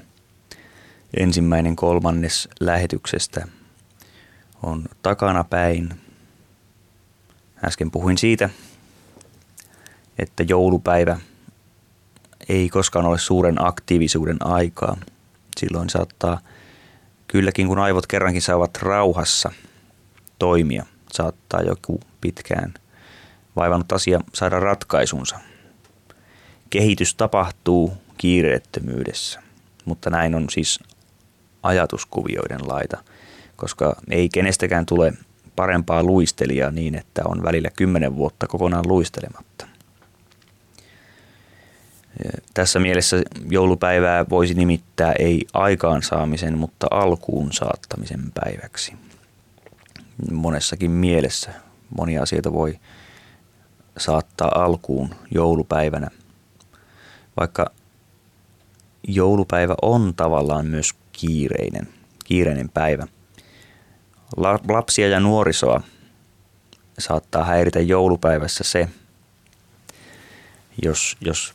Ensimmäinen 1.20 1.76
kolmannes 1.76 2.50
lähetyksestä 2.60 3.48
on 4.64 4.86
takana 5.02 5.44
päin. 5.44 5.90
Äsken 7.66 7.92
puhuin 7.92 8.18
siitä, 8.18 8.50
että 10.20 10.44
joulupäivä 10.44 11.20
ei 12.50 12.70
koskaan 12.70 13.06
ole 13.06 13.18
suuren 13.20 13.66
aktiivisuuden 13.66 14.38
aikaa. 14.40 14.98
Silloin 15.60 15.90
saattaa 15.90 16.40
kylläkin, 17.28 17.68
kun 17.68 17.80
aivot 17.80 18.08
kerrankin 18.08 18.42
saavat 18.42 18.78
rauhassa 18.82 19.52
toimia, 20.40 20.86
saattaa 21.14 21.62
joku 21.62 22.00
pitkään 22.22 22.74
vaivannut 23.56 23.92
asia 23.92 24.20
saada 24.34 24.60
ratkaisunsa. 24.60 25.40
Kehitys 26.70 27.16
tapahtuu 27.16 27.94
kiireettömyydessä, 28.18 29.40
mutta 29.86 30.10
näin 30.10 30.36
on 30.36 30.50
siis 30.50 30.80
ajatuskuvioiden 31.64 32.68
laita, 32.68 33.04
koska 33.56 33.96
ei 34.10 34.30
kenestäkään 34.30 34.86
tule 34.86 35.14
parempaa 35.56 36.04
luistelijaa 36.04 36.72
niin, 36.72 36.96
että 36.96 37.22
on 37.26 37.44
välillä 37.44 37.70
kymmenen 37.78 38.16
vuotta 38.16 38.48
kokonaan 38.48 38.88
luistelematta. 38.88 39.68
Tässä 42.54 42.80
mielessä 42.80 43.18
joulupäivää 43.50 44.26
voisi 44.30 44.54
nimittää 44.54 45.14
ei 45.20 45.46
aikaansaamisen, 45.54 46.58
mutta 46.58 46.88
alkuun 46.92 47.54
saattamisen 47.54 48.32
päiväksi. 48.34 48.94
Monessakin 50.32 50.92
mielessä 50.92 51.52
monia 51.98 52.22
asioita 52.24 52.54
voi 52.54 52.80
saattaa 53.98 54.52
alkuun 54.64 55.16
joulupäivänä. 55.32 56.08
Vaikka 57.40 57.72
joulupäivä 59.08 59.76
on 59.82 60.14
tavallaan 60.16 60.66
myös 60.66 60.94
kiireinen, 61.12 61.88
kiireinen 62.26 62.70
päivä. 62.70 63.08
Lapsia 64.70 65.08
ja 65.08 65.20
nuorisoa 65.20 65.82
saattaa 67.00 67.44
häiritä 67.44 67.80
joulupäivässä 67.80 68.64
se, 68.64 68.90
jos, 70.84 71.18
jos 71.22 71.54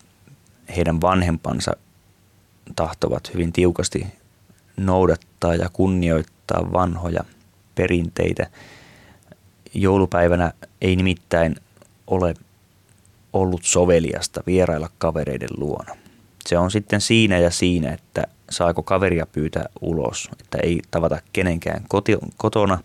heidän 0.76 1.00
vanhempansa 1.00 1.72
tahtovat 2.76 3.34
hyvin 3.34 3.52
tiukasti 3.52 4.06
noudattaa 4.76 5.54
ja 5.54 5.68
kunnioittaa 5.72 6.72
vanhoja 6.72 7.24
perinteitä. 7.78 8.46
Joulupäivänä 9.74 10.52
ei 10.80 10.96
nimittäin 10.96 11.56
ole 12.06 12.34
ollut 13.32 13.60
soveliasta 13.64 14.42
vierailla 14.46 14.90
kavereiden 14.98 15.48
luona. 15.56 15.96
Se 16.46 16.58
on 16.58 16.70
sitten 16.70 17.00
siinä 17.00 17.38
ja 17.38 17.50
siinä, 17.50 17.92
että 17.92 18.24
saako 18.50 18.82
kaveria 18.82 19.26
pyytää 19.26 19.66
ulos, 19.80 20.28
että 20.40 20.58
ei 20.62 20.80
tavata 20.90 21.20
kenenkään 21.32 21.84
koti, 21.88 22.18
kotona, 22.36 22.78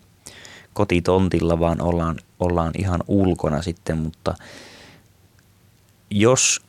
kotitontilla, 0.72 1.60
vaan 1.60 1.82
ollaan, 1.82 2.16
ollaan 2.40 2.72
ihan 2.78 3.00
ulkona 3.08 3.62
sitten, 3.62 3.98
mutta 3.98 4.34
jos 6.10 6.62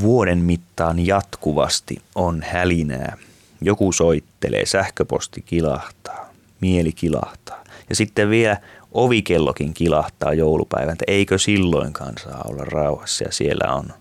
vuoden 0.00 0.38
mittaan 0.38 1.06
jatkuvasti 1.06 2.02
on 2.14 2.42
hälinää, 2.46 3.16
joku 3.60 3.92
soittelee, 3.92 4.66
sähköposti 4.66 5.42
kilahtaa, 5.42 6.25
mieli 6.60 6.92
kilahtaa 6.92 7.64
ja 7.88 7.96
sitten 7.96 8.30
vielä 8.30 8.56
ovikellokin 8.92 9.74
kilahtaa 9.74 10.34
joulupäivän, 10.34 10.92
että 10.92 11.04
eikö 11.08 11.38
silloinkaan 11.38 12.14
saa 12.22 12.44
olla 12.48 12.64
rauhassa 12.64 13.24
ja 13.24 13.32
siellä 13.32 13.74
on 13.74 13.92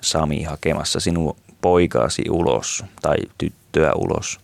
Sami 0.00 0.42
hakemassa 0.42 1.00
sinun 1.00 1.36
poikaasi 1.60 2.24
ulos 2.30 2.84
tai 3.02 3.16
tyttöä 3.38 3.92
ulos. 3.94 4.40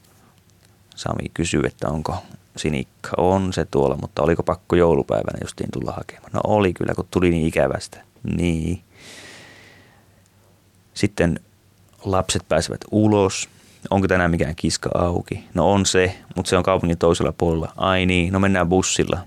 Sami 0.96 1.28
kysyy, 1.35 1.62
että 1.64 1.88
onko 1.88 2.16
Sinikka. 2.57 3.11
On 3.16 3.52
se 3.52 3.64
tuolla, 3.64 3.96
mutta 4.00 4.22
oliko 4.22 4.42
pakko 4.42 4.76
joulupäivänä 4.76 5.38
justiin 5.42 5.70
tulla 5.72 5.92
hakemaan? 5.92 6.31
No 6.33 6.40
oli 6.44 6.72
kyllä, 6.72 6.94
kun 6.94 7.07
tuli 7.11 7.31
niin 7.31 7.46
ikävästä. 7.46 8.05
Niin. 8.37 8.83
Sitten 10.94 11.40
lapset 12.05 12.42
pääsevät 12.48 12.81
ulos. 12.90 13.48
Onko 13.90 14.08
tänään 14.08 14.30
mikään 14.30 14.56
kiska 14.56 14.90
auki? 14.94 15.44
No 15.54 15.72
on 15.72 15.86
se, 15.86 16.18
mutta 16.36 16.50
se 16.50 16.56
on 16.56 16.62
kaupungin 16.62 16.98
toisella 16.98 17.32
puolella. 17.38 17.72
Ai 17.76 18.06
niin, 18.06 18.32
no 18.32 18.38
mennään 18.38 18.68
bussilla 18.68 19.18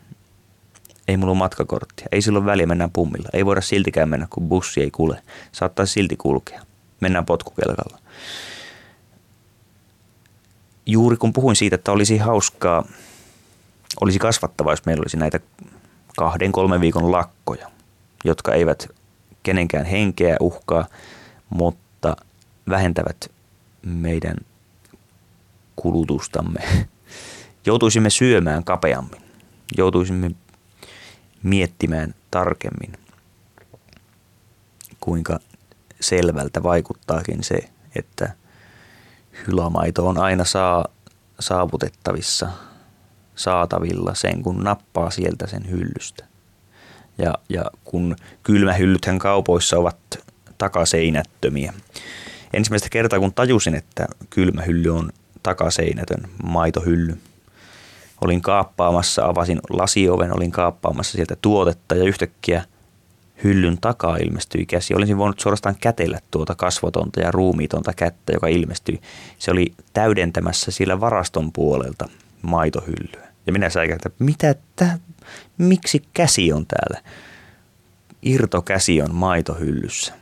ei 1.08 1.18
mulla 1.18 1.32
ole 1.32 1.38
matkakorttia, 1.38 2.08
ei 2.12 2.22
silloin 2.22 2.46
väliä, 2.46 2.66
mennään 2.66 2.92
pummilla. 2.92 3.30
Ei 3.34 3.46
voida 3.46 3.62
siltikään 3.62 4.10
mennä, 4.10 4.28
kun 4.30 4.50
bussi 4.50 4.82
ei 4.82 4.92
kulje. 4.92 5.22
Saattaa 5.52 5.86
silti 5.86 6.16
kulkea. 6.18 6.62
Mennään 7.00 7.26
potkukelkalla. 7.26 8.00
Juuri 10.86 11.18
kun 11.18 11.34
puhuin 11.34 11.56
siitä, 11.56 11.76
että 11.76 11.92
olisi 11.92 12.18
hauskaa, 12.18 12.86
olisi 14.02 14.20
kasvattavaa, 14.20 14.74
jos 14.74 14.86
meillä 14.86 15.02
olisi 15.02 15.18
näitä 15.18 15.40
kahden, 16.18 16.52
kolmen 16.52 16.82
viikon 16.82 17.12
lakkoja, 17.12 17.72
jotka 18.24 18.54
eivät 18.54 18.88
kenenkään 19.44 19.86
henkeä 19.86 20.38
uhkaa, 20.40 20.86
mutta 21.50 22.16
vähentävät 22.70 23.32
meidän 23.86 24.38
kulutustamme. 25.76 26.88
Joutuisimme 27.66 28.10
syömään 28.10 28.64
kapeammin. 28.64 29.22
Joutuisimme 29.78 30.32
miettimään 31.44 32.16
tarkemmin, 32.32 32.94
kuinka 35.00 35.40
selvältä 36.02 36.64
vaikuttaakin 36.64 37.44
se, 37.44 37.70
että 37.96 38.34
hylamaito 39.48 40.08
on 40.08 40.18
aina 40.18 40.46
saa, 40.46 40.86
saavutettavissa, 41.40 42.50
saatavilla 43.36 44.16
sen, 44.16 44.44
kun 44.44 44.64
nappaa 44.64 45.10
sieltä 45.10 45.48
sen 45.48 45.70
hyllystä. 45.70 46.26
Ja, 47.18 47.34
ja 47.50 47.66
kun 47.84 48.16
kylmähyllythän 48.44 49.20
kaupoissa 49.20 49.78
ovat 49.78 49.98
takaseinättömiä. 50.58 51.74
Ensimmäistä 52.56 52.90
kertaa 52.90 53.20
kun 53.20 53.34
tajusin, 53.34 53.76
että 53.76 54.08
kylmähylly 54.30 54.90
on 54.90 55.12
takaseinätön 55.44 56.30
maitohylly– 56.44 57.18
olin 58.22 58.42
kaappaamassa, 58.42 59.26
avasin 59.26 59.60
lasioven, 59.70 60.36
olin 60.36 60.52
kaappaamassa 60.52 61.12
sieltä 61.12 61.36
tuotetta 61.42 61.96
ja 61.96 62.04
yhtäkkiä 62.04 62.66
hyllyn 63.44 63.78
takaa 63.82 64.18
ilmestyi 64.18 64.66
käsi. 64.66 64.96
Olisin 64.96 65.18
voinut 65.18 65.40
suorastaan 65.40 65.76
kätellä 65.82 66.20
tuota 66.32 66.56
kasvotonta 66.56 67.22
ja 67.22 67.32
ruumiitonta 67.32 67.94
kättä, 67.94 68.34
joka 68.34 68.48
ilmestyi. 68.48 69.02
Se 69.38 69.52
oli 69.52 69.74
täydentämässä 69.94 70.72
sillä 70.72 71.00
varaston 71.00 71.52
puolelta 71.52 72.10
maitohyllyä. 72.42 73.28
Ja 73.48 73.54
minä 73.54 73.70
säikäin, 73.70 73.96
että 73.96 74.24
mitä 74.24 74.56
tämä, 74.76 75.00
miksi 75.58 76.04
käsi 76.14 76.54
on 76.54 76.66
täällä? 76.66 77.10
Irtokäsi 78.22 79.02
on 79.02 79.16
maitohyllyssä. 79.16 80.14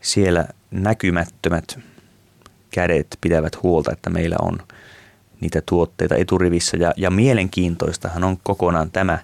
Siellä 0.00 0.48
näkymättömät 0.70 1.78
kädet 2.70 3.06
pitävät 3.20 3.62
huolta, 3.62 3.92
että 3.92 4.10
meillä 4.10 4.36
on 4.42 4.58
niitä 5.40 5.62
tuotteita 5.66 6.14
eturivissä. 6.14 6.76
Ja, 6.76 6.92
ja 6.96 7.10
mielenkiintoistahan 7.10 8.24
on 8.24 8.38
kokonaan 8.42 8.90
tämä, 8.90 9.18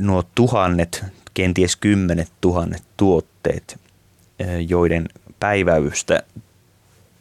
nuo 0.00 0.24
tuhannet, 0.34 1.04
kenties 1.34 1.76
kymmenet 1.76 2.32
tuhannet 2.40 2.82
tuotteet, 2.96 3.80
joiden 4.68 5.08
päiväystä 5.40 6.22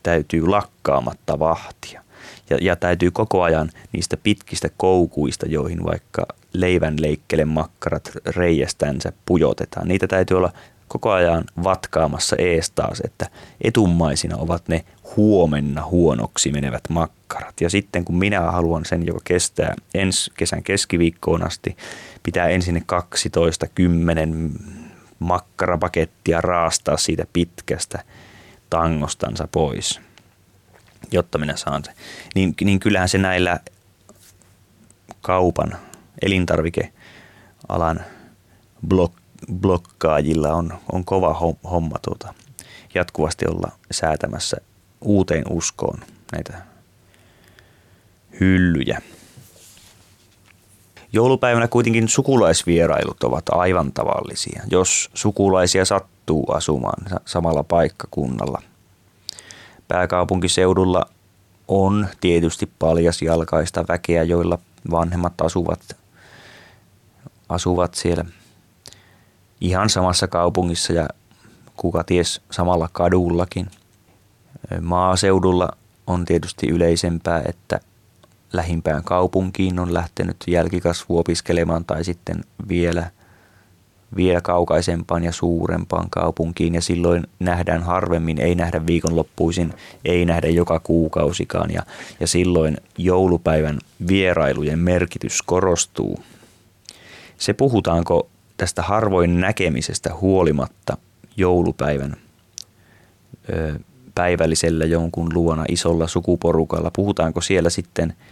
täytyy 0.03 0.47
lakkaamatta 0.47 1.39
vahtia. 1.39 2.03
Ja, 2.49 2.57
ja 2.61 2.75
täytyy 2.75 3.11
koko 3.11 3.41
ajan 3.41 3.69
niistä 3.91 4.17
pitkistä 4.17 4.69
koukuista, 4.77 5.45
joihin 5.45 5.83
vaikka 5.83 6.27
leivän 6.53 6.95
leikkele 7.01 7.45
makkarat 7.45 8.11
reijästänsä 8.25 9.13
pujotetaan. 9.25 9.87
Niitä 9.87 10.07
täytyy 10.07 10.37
olla 10.37 10.53
koko 10.93 11.11
ajan 11.11 11.43
vatkaamassa 11.63 12.35
ees 12.35 12.71
taas, 12.71 13.01
että 13.05 13.29
etummaisina 13.61 14.37
ovat 14.37 14.67
ne 14.67 14.85
huomenna 15.15 15.85
huonoksi 15.85 16.51
menevät 16.51 16.83
makkarat. 16.89 17.61
Ja 17.61 17.69
sitten 17.69 18.05
kun 18.05 18.17
minä 18.17 18.41
haluan 18.41 18.85
sen, 18.85 19.07
joka 19.07 19.19
kestää 19.23 19.75
ensi 19.93 20.31
kesän 20.37 20.63
keskiviikkoon 20.63 21.43
asti, 21.43 21.77
pitää 22.23 22.47
ensin 22.47 22.83
12, 22.85 23.67
10 23.67 24.51
makkarapakettia 25.19 26.41
raastaa 26.41 26.97
siitä 26.97 27.25
pitkästä 27.33 28.03
tangostansa 28.69 29.47
pois, 29.51 30.01
jotta 31.11 31.37
minä 31.37 31.55
saan 31.55 31.83
sen. 31.85 31.95
Niin, 32.35 32.55
niin 32.61 32.79
kyllähän 32.79 33.09
se 33.09 33.17
näillä 33.17 33.59
kaupan, 35.21 35.77
elintarvikealan 36.21 38.01
blok 38.87 39.22
blokkaajilla 39.53 40.49
on, 40.53 40.73
on 40.91 41.05
kova 41.05 41.33
homma 41.71 41.97
tuota, 42.01 42.33
jatkuvasti 42.93 43.45
olla 43.47 43.71
säätämässä 43.91 44.57
uuteen 45.01 45.43
uskoon 45.49 45.99
näitä 46.31 46.61
hyllyjä. 48.39 49.01
Joulupäivänä 51.13 51.67
kuitenkin 51.67 52.07
sukulaisvierailut 52.07 53.23
ovat 53.23 53.43
aivan 53.51 53.91
tavallisia, 53.91 54.63
jos 54.71 55.09
sukulaisia 55.13 55.85
sattuu 55.85 56.51
asumaan 56.51 57.19
samalla 57.25 57.63
paikkakunnalla. 57.63 58.61
Pääkaupunkiseudulla 59.87 61.05
on 61.67 62.07
tietysti 62.21 62.69
paljasjalkaista 62.79 63.85
väkeä, 63.87 64.23
joilla 64.23 64.59
vanhemmat 64.91 65.41
asuvat, 65.41 65.95
asuvat 67.49 67.93
siellä 67.93 68.25
ihan 69.63 69.89
samassa 69.89 70.27
kaupungissa 70.27 70.93
ja 70.93 71.07
kuka 71.77 72.03
ties 72.03 72.41
samalla 72.51 72.89
kadullakin. 72.93 73.67
Maaseudulla 74.81 75.69
on 76.07 76.25
tietysti 76.25 76.67
yleisempää, 76.67 77.41
että 77.45 77.79
lähimpään 78.53 79.03
kaupunkiin 79.03 79.79
on 79.79 79.93
lähtenyt 79.93 80.37
jälkikasvu 80.47 81.17
opiskelemaan 81.17 81.85
tai 81.85 82.03
sitten 82.03 82.43
vielä, 82.67 83.11
vielä 84.15 84.41
kaukaisempaan 84.41 85.23
ja 85.23 85.31
suurempaan 85.31 86.09
kaupunkiin 86.09 86.75
ja 86.75 86.81
silloin 86.81 87.27
nähdään 87.39 87.83
harvemmin, 87.83 88.41
ei 88.41 88.55
nähdä 88.55 88.85
viikonloppuisin, 88.85 89.73
ei 90.05 90.25
nähdä 90.25 90.47
joka 90.47 90.79
kuukausikaan 90.79 91.71
ja, 91.71 91.83
ja 92.19 92.27
silloin 92.27 92.77
joulupäivän 92.97 93.79
vierailujen 94.07 94.79
merkitys 94.79 95.41
korostuu. 95.41 96.19
Se 97.37 97.53
puhutaanko 97.53 98.27
tästä 98.57 98.81
harvoin 98.81 99.41
näkemisestä 99.41 100.13
huolimatta 100.13 100.97
joulupäivän 101.37 102.15
päivällisellä 104.15 104.85
jonkun 104.85 105.29
luona 105.33 105.65
isolla 105.69 106.07
sukuporukalla, 106.07 106.91
puhutaanko 106.91 107.41
siellä 107.41 107.69
sitten– 107.69 108.13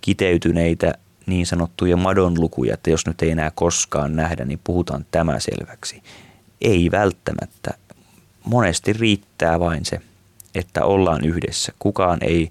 kiteytyneitä 0.00 0.94
niin 1.26 1.46
sanottuja 1.46 1.96
madonlukuja, 1.96 2.74
että 2.74 2.90
jos 2.90 3.06
nyt 3.06 3.22
ei 3.22 3.30
enää 3.30 3.50
koskaan 3.54 4.16
nähdä, 4.16 4.44
niin 4.44 4.60
puhutaan 4.64 5.06
tämä 5.10 5.40
selväksi. 5.40 6.02
Ei 6.60 6.90
välttämättä. 6.90 7.70
Monesti 8.44 8.92
riittää 8.92 9.60
vain 9.60 9.84
se, 9.84 10.00
että 10.54 10.84
ollaan 10.84 11.24
yhdessä. 11.24 11.72
Kukaan 11.78 12.18
ei 12.20 12.50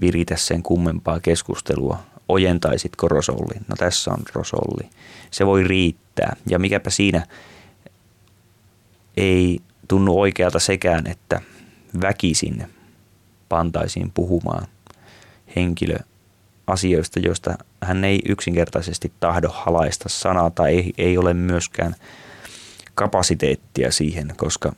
viritä 0.00 0.36
sen 0.36 0.62
kummempaa 0.62 1.20
keskustelua. 1.20 1.98
Ojentaisitko 2.28 3.08
Rosolli? 3.08 3.54
No 3.68 3.76
tässä 3.78 4.10
on 4.10 4.22
Rosolli. 4.32 4.90
Se 5.30 5.46
voi 5.46 5.64
riittää. 5.64 6.36
Ja 6.50 6.58
mikäpä 6.58 6.90
siinä 6.90 7.26
ei 9.16 9.60
tunnu 9.88 10.20
oikealta 10.20 10.58
sekään, 10.58 11.06
että 11.06 11.40
väkisin 12.00 12.68
pantaisiin 13.48 14.10
puhumaan 14.14 14.66
henkilö 15.56 15.96
asioista, 16.66 17.20
joista 17.20 17.58
hän 17.82 18.04
ei 18.04 18.20
yksinkertaisesti 18.28 19.12
tahdo 19.20 19.48
halaista 19.52 20.08
sanaa 20.08 20.50
tai 20.50 20.74
ei, 20.74 20.92
ei 20.98 21.18
ole 21.18 21.34
myöskään 21.34 21.94
kapasiteettia 22.94 23.92
siihen, 23.92 24.32
koska 24.36 24.72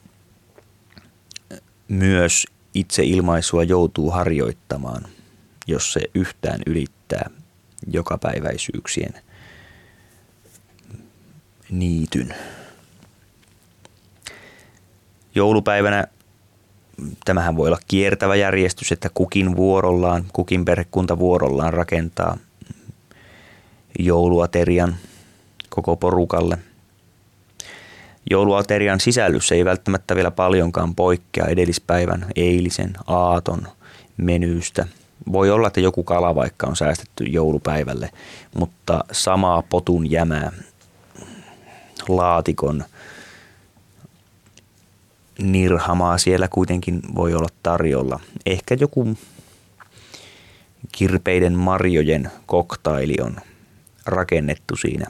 myös 1.89 2.47
itse 2.75 3.05
ilmaisua 3.05 3.63
joutuu 3.63 4.11
harjoittamaan, 4.11 5.03
jos 5.67 5.93
se 5.93 6.01
yhtään 6.15 6.61
ylittää 6.67 7.31
jokapäiväisyyksien 7.87 9.15
niityn. 11.71 12.35
Joulupäivänä 15.35 16.07
tämähän 17.25 17.57
voi 17.57 17.69
olla 17.69 17.79
kiertävä 17.89 18.37
järjestys, 18.37 18.93
että 18.93 19.11
kukin 19.15 19.57
vuorollaan, 19.57 20.25
kukin 20.33 20.65
perhekunta 20.65 21.19
vuorollaan 21.19 21.73
rakentaa 21.73 22.37
jouluaterian 23.99 24.97
koko 25.69 25.97
porukalle. 25.97 26.59
Jouluaterian 28.31 29.01
sisällys 29.01 29.53
ei 29.53 29.65
välttämättä 29.65 30.17
vielä 30.17 30.31
paljonkaan 30.31 30.95
poikkea 30.95 31.47
edellispäivän, 31.47 32.27
eilisen, 32.37 32.93
aaton 33.07 33.69
menyystä. 34.17 34.87
Voi 35.33 35.51
olla, 35.51 35.67
että 35.67 35.81
joku 35.81 36.05
kala 36.05 36.35
vaikka 36.35 36.67
on 36.67 36.77
säästetty 36.77 37.25
joulupäivälle, 37.25 38.11
mutta 38.55 39.05
samaa 39.13 39.63
potun 39.63 40.11
jämää 40.11 40.53
laatikon– 42.09 42.85
nirhamaa 45.39 46.19
siellä 46.19 46.49
kuitenkin 46.49 47.03
voi 47.15 47.35
olla 47.35 47.49
tarjolla. 47.63 48.21
Ehkä 48.47 48.77
joku 48.81 49.17
kirpeiden 50.93 51.53
marjojen 51.53 52.31
koktaili 52.47 53.15
on 53.23 53.37
rakennettu 54.07 54.77
siinä 54.77 55.07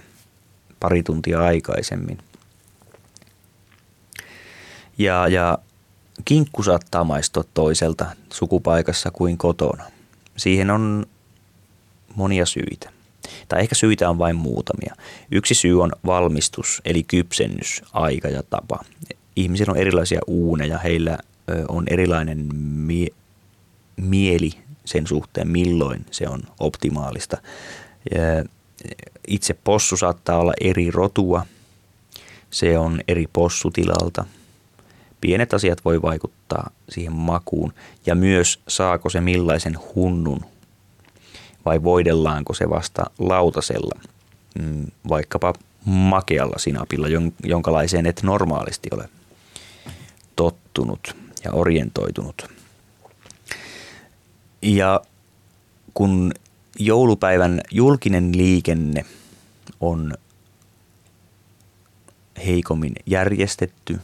pari 0.80 1.02
tuntia 1.02 1.40
aikaisemmin. 1.40 2.18
Ja, 4.98 5.28
ja 5.28 5.58
kinkku 6.24 6.62
saattaa 6.62 7.04
maistua 7.04 7.44
toiselta 7.54 8.06
sukupaikassa 8.32 9.10
kuin 9.10 9.38
kotona. 9.38 9.84
Siihen 10.36 10.70
on 10.70 11.06
monia 12.14 12.46
syitä. 12.46 12.90
Tai 13.48 13.60
ehkä 13.60 13.74
syitä 13.74 14.10
on 14.10 14.18
vain 14.18 14.36
muutamia. 14.36 14.94
Yksi 15.30 15.54
syy 15.54 15.82
on 15.82 15.92
valmistus, 16.06 16.82
eli 16.84 17.02
kypsennys, 17.02 17.82
aika 17.92 18.28
ja 18.28 18.42
tapa 18.42 18.78
ihmisillä 19.36 19.70
on 19.70 19.78
erilaisia 19.78 20.20
uuneja, 20.26 20.78
heillä 20.78 21.18
on 21.68 21.84
erilainen 21.90 22.54
mie- 22.64 23.14
mieli 23.96 24.50
sen 24.84 25.06
suhteen, 25.06 25.48
milloin 25.48 26.06
se 26.10 26.28
on 26.28 26.42
optimaalista. 26.60 27.38
Itse 29.28 29.54
possu 29.54 29.96
saattaa 29.96 30.38
olla 30.38 30.52
eri 30.60 30.90
rotua, 30.90 31.46
se 32.50 32.78
on 32.78 33.00
eri 33.08 33.26
possutilalta. 33.32 34.24
Pienet 35.20 35.54
asiat 35.54 35.84
voi 35.84 36.02
vaikuttaa 36.02 36.70
siihen 36.88 37.12
makuun 37.12 37.72
ja 38.06 38.14
myös 38.14 38.60
saako 38.68 39.10
se 39.10 39.20
millaisen 39.20 39.78
hunnun 39.94 40.44
vai 41.64 41.82
voidellaanko 41.82 42.54
se 42.54 42.70
vasta 42.70 43.10
lautasella, 43.18 44.00
mm, 44.58 44.86
vaikkapa 45.08 45.54
makealla 45.84 46.58
sinapilla, 46.58 47.06
jonkalaiseen 47.44 48.06
et 48.06 48.22
normaalisti 48.22 48.88
ole 48.92 49.08
tottunut 50.36 51.16
ja 51.44 51.52
orientoitunut. 51.52 52.48
Ja 54.62 55.00
kun 55.94 56.32
joulupäivän 56.78 57.60
julkinen 57.70 58.36
liikenne 58.36 59.04
on 59.80 60.14
heikommin 62.46 62.92
järjestetty, 63.06 64.00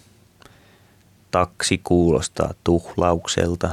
taksi 1.32 1.80
kuulostaa 1.84 2.54
tuhlaukselta 2.64 3.70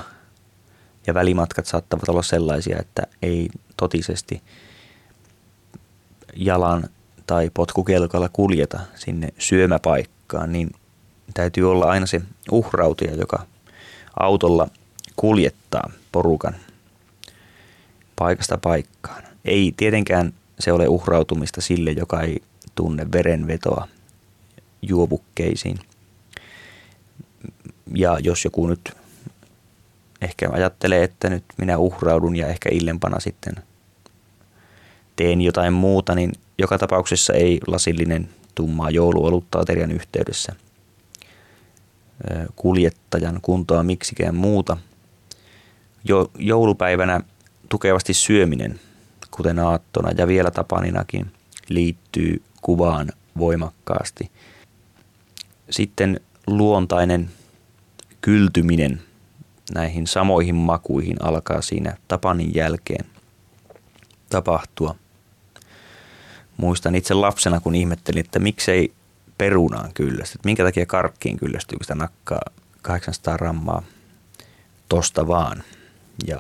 ja 1.08 1.14
välimatkat 1.14 1.66
saattavat 1.66 2.10
olla 2.10 2.22
sellaisia, 2.22 2.80
että 2.80 3.02
ei 3.22 3.50
totisesti 3.78 4.42
jalan 6.36 6.90
tai 7.28 7.52
potkukelkalla 7.54 8.30
kuljeta 8.34 8.80
sinne 8.96 9.30
syömäpaikkaan, 9.38 10.52
niin 10.52 10.72
täytyy 11.34 11.72
olla 11.72 11.86
aina 11.86 12.06
se 12.06 12.22
uhrautuja, 12.52 13.16
joka 13.16 13.46
autolla 14.20 14.68
kuljettaa 15.16 15.92
porukan 16.12 16.56
paikasta 18.16 18.58
paikkaan. 18.58 19.24
Ei 19.46 19.74
tietenkään 19.78 20.34
se 20.60 20.72
ole 20.72 20.88
uhrautumista 20.88 21.62
sille, 21.62 21.92
joka 21.92 22.22
ei 22.22 22.42
tunne 22.76 23.12
verenvetoa 23.12 23.88
juopukkeisiin. 24.82 25.80
Ja 27.96 28.18
jos 28.24 28.44
joku 28.44 28.68
nyt 28.68 28.92
ehkä 30.22 30.50
ajattelee, 30.52 31.04
että 31.04 31.30
nyt 31.30 31.44
minä 31.58 31.78
uhraudun 31.78 32.36
ja 32.36 32.48
ehkä 32.48 32.70
illempana 32.72 33.20
sitten 33.20 33.56
teen 35.16 35.42
jotain 35.42 35.74
muuta, 35.74 36.16
niin 36.16 36.32
joka 36.58 36.78
tapauksessa 36.78 37.34
ei 37.34 37.60
lasillinen 37.68 38.30
tummaa 38.56 38.90
jouluolutta 38.90 39.60
aterian 39.60 39.92
yhteydessä– 39.92 40.56
kuljettajan 42.56 43.40
kuntoa 43.42 43.84
miksikään 43.84 44.36
muuta. 44.36 44.78
Jo 46.04 46.32
joulupäivänä 46.38 47.22
tukevasti 47.70 48.14
syöminen, 48.14 48.80
kuten 49.32 49.60
aattona 49.60 50.12
ja 50.18 50.28
vielä 50.28 50.52
tapaninakin, 50.52 51.32
liittyy 51.70 52.42
kuvaan 52.62 53.10
voimakkaasti. 53.38 54.32
Sitten 55.70 56.20
luontainen 56.48 57.30
kyltyminen 58.22 59.02
näihin 59.74 60.08
samoihin 60.08 60.56
makuihin 60.56 61.18
alkaa 61.22 61.62
siinä 61.62 61.98
tapanin 62.08 62.56
jälkeen 62.56 63.06
tapahtua. 64.30 64.96
Muistan 66.58 66.96
itse 66.96 67.14
lapsena, 67.14 67.60
kun 67.60 67.76
ihmettelin, 67.76 68.26
että 68.26 68.40
miksei 68.40 68.94
perunaan 69.38 69.94
kyllästy. 69.94 70.40
Minkä 70.46 70.64
takia 70.64 70.86
karkkiin 70.86 71.38
kyllästyy, 71.38 71.78
kun 71.78 71.84
sitä 71.84 71.96
nakkaa 71.96 72.42
800 72.82 73.38
rammaa 73.38 73.84
tosta 74.90 75.28
vaan. 75.28 75.64
Ja 76.28 76.40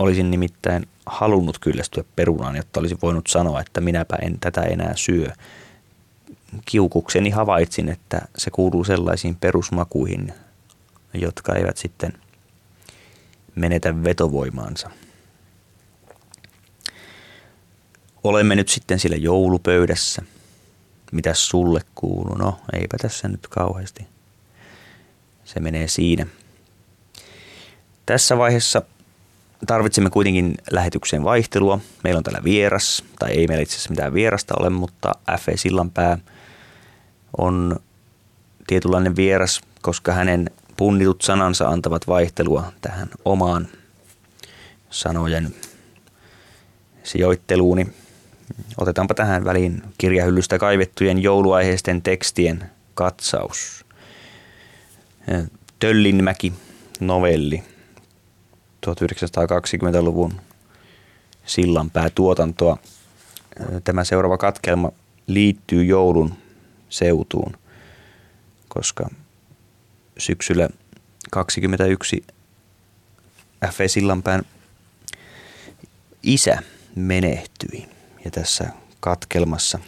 Olisin 0.00 0.30
nimittäin 0.30 0.88
halunnut 1.06 1.58
kyllästyä 1.58 2.04
perunaan, 2.16 2.56
jotta 2.56 2.80
olisin 2.80 2.98
voinut 3.02 3.26
sanoa, 3.26 3.60
että 3.60 3.80
minäpä 3.80 4.16
en 4.22 4.38
tätä 4.40 4.62
enää 4.62 4.92
syö. 4.96 5.26
Kiukukseni 6.64 7.30
havaitsin, 7.30 7.88
että 7.88 8.20
se 8.36 8.50
kuuluu 8.50 8.84
sellaisiin 8.84 9.36
perusmakuihin, 9.36 10.34
jotka 11.14 11.54
eivät 11.54 11.76
sitten 11.76 12.12
menetä 13.54 14.04
vetovoimaansa. 14.04 14.90
Olemme 18.24 18.56
nyt 18.56 18.68
sitten 18.68 18.98
sillä 18.98 19.16
joulupöydässä. 19.16 20.22
Mitäs 21.12 21.48
sulle 21.48 21.80
kuuluu? 21.94 22.34
No, 22.34 22.60
eipä 22.72 22.96
tässä 22.98 23.28
nyt 23.28 23.46
kauheasti. 23.48 24.06
Se 25.44 25.60
menee 25.60 25.88
siinä. 25.88 26.26
Tässä 28.06 28.38
vaiheessa 28.38 28.82
tarvitsemme 29.66 30.10
kuitenkin 30.10 30.54
lähetyksen 30.70 31.24
vaihtelua. 31.24 31.80
Meillä 32.04 32.18
on 32.18 32.24
täällä 32.24 32.44
vieras, 32.44 33.04
tai 33.18 33.30
ei 33.30 33.46
meillä 33.46 33.62
itse 33.62 33.74
asiassa 33.74 33.90
mitään 33.90 34.14
vierasta 34.14 34.54
ole, 34.60 34.70
mutta 34.70 35.12
F.E. 35.38 35.56
Sillanpää 35.56 36.18
on 37.38 37.80
tietynlainen 38.66 39.16
vieras, 39.16 39.60
koska 39.82 40.12
hänen 40.12 40.50
punnitut 40.80 41.22
sanansa 41.22 41.68
antavat 41.68 42.06
vaihtelua 42.06 42.72
tähän 42.80 43.08
omaan 43.24 43.68
sanojen 44.90 45.54
sijoitteluuni. 47.02 47.86
Otetaanpa 48.76 49.14
tähän 49.14 49.44
väliin 49.44 49.82
kirjahyllystä 49.98 50.58
kaivettujen 50.58 51.22
jouluaiheisten 51.22 52.02
tekstien 52.02 52.70
katsaus. 52.94 53.84
Töllinmäki 55.78 56.52
novelli 57.00 57.62
1920-luvun 58.86 60.40
sillanpää 61.46 62.10
tuotantoa. 62.10 62.78
Tämä 63.84 64.04
seuraava 64.04 64.38
katkelma 64.38 64.92
liittyy 65.26 65.84
joulun 65.84 66.34
seutuun, 66.88 67.56
koska 68.68 69.10
syksyllä 70.20 70.68
21 71.30 72.24
F. 73.66 73.78
Sillanpään 73.86 74.42
isä 76.22 76.58
menehtyi. 76.96 77.88
Ja 78.24 78.30
tässä 78.30 78.70
katkelmassa 79.00 79.78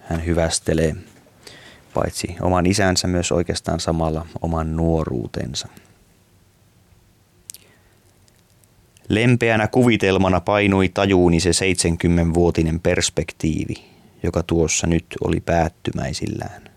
hän 0.00 0.26
hyvästelee 0.26 0.96
paitsi 1.94 2.36
oman 2.40 2.66
isänsä 2.66 3.08
myös 3.08 3.32
oikeastaan 3.32 3.80
samalla 3.80 4.26
oman 4.42 4.76
nuoruutensa. 4.76 5.68
Lempeänä 9.08 9.68
kuvitelmana 9.68 10.40
painui 10.40 10.88
tajuuni 10.88 11.40
se 11.40 11.50
70-vuotinen 11.50 12.80
perspektiivi, 12.80 13.74
joka 14.22 14.42
tuossa 14.42 14.86
nyt 14.86 15.06
oli 15.24 15.40
päättymäisillään. 15.40 16.71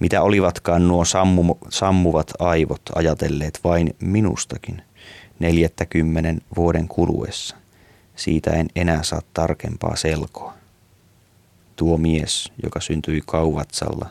Mitä 0.00 0.22
olivatkaan 0.22 0.88
nuo 0.88 1.04
sammu, 1.04 1.54
sammuvat 1.68 2.32
aivot 2.38 2.82
ajatelleet 2.94 3.60
vain 3.64 3.94
minustakin 4.00 4.82
neljättäkymmenen 5.38 6.40
vuoden 6.56 6.88
kuluessa. 6.88 7.56
Siitä 8.16 8.50
en 8.50 8.68
enää 8.76 9.02
saa 9.02 9.22
tarkempaa 9.34 9.96
selkoa. 9.96 10.54
Tuo 11.76 11.98
mies, 11.98 12.52
joka 12.62 12.80
syntyi 12.80 13.22
Kauvatsalla 13.26 14.10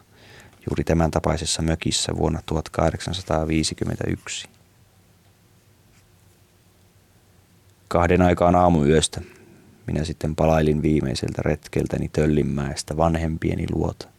juuri 0.70 0.84
tämän 0.84 1.12
tapaisessa 1.12 1.62
mökissä 1.62 2.18
vuonna 2.18 2.40
1851. 2.46 4.50
Kahden 7.88 8.22
aikaan 8.22 8.56
aamuyöstä 8.56 9.22
minä 9.88 10.04
sitten 10.04 10.36
palailin 10.36 10.82
viimeiseltä 10.82 11.42
retkeltäni 11.46 12.10
Töllinmäestä 12.10 12.98
vanhempieni 12.98 13.66
luota. 13.72 14.15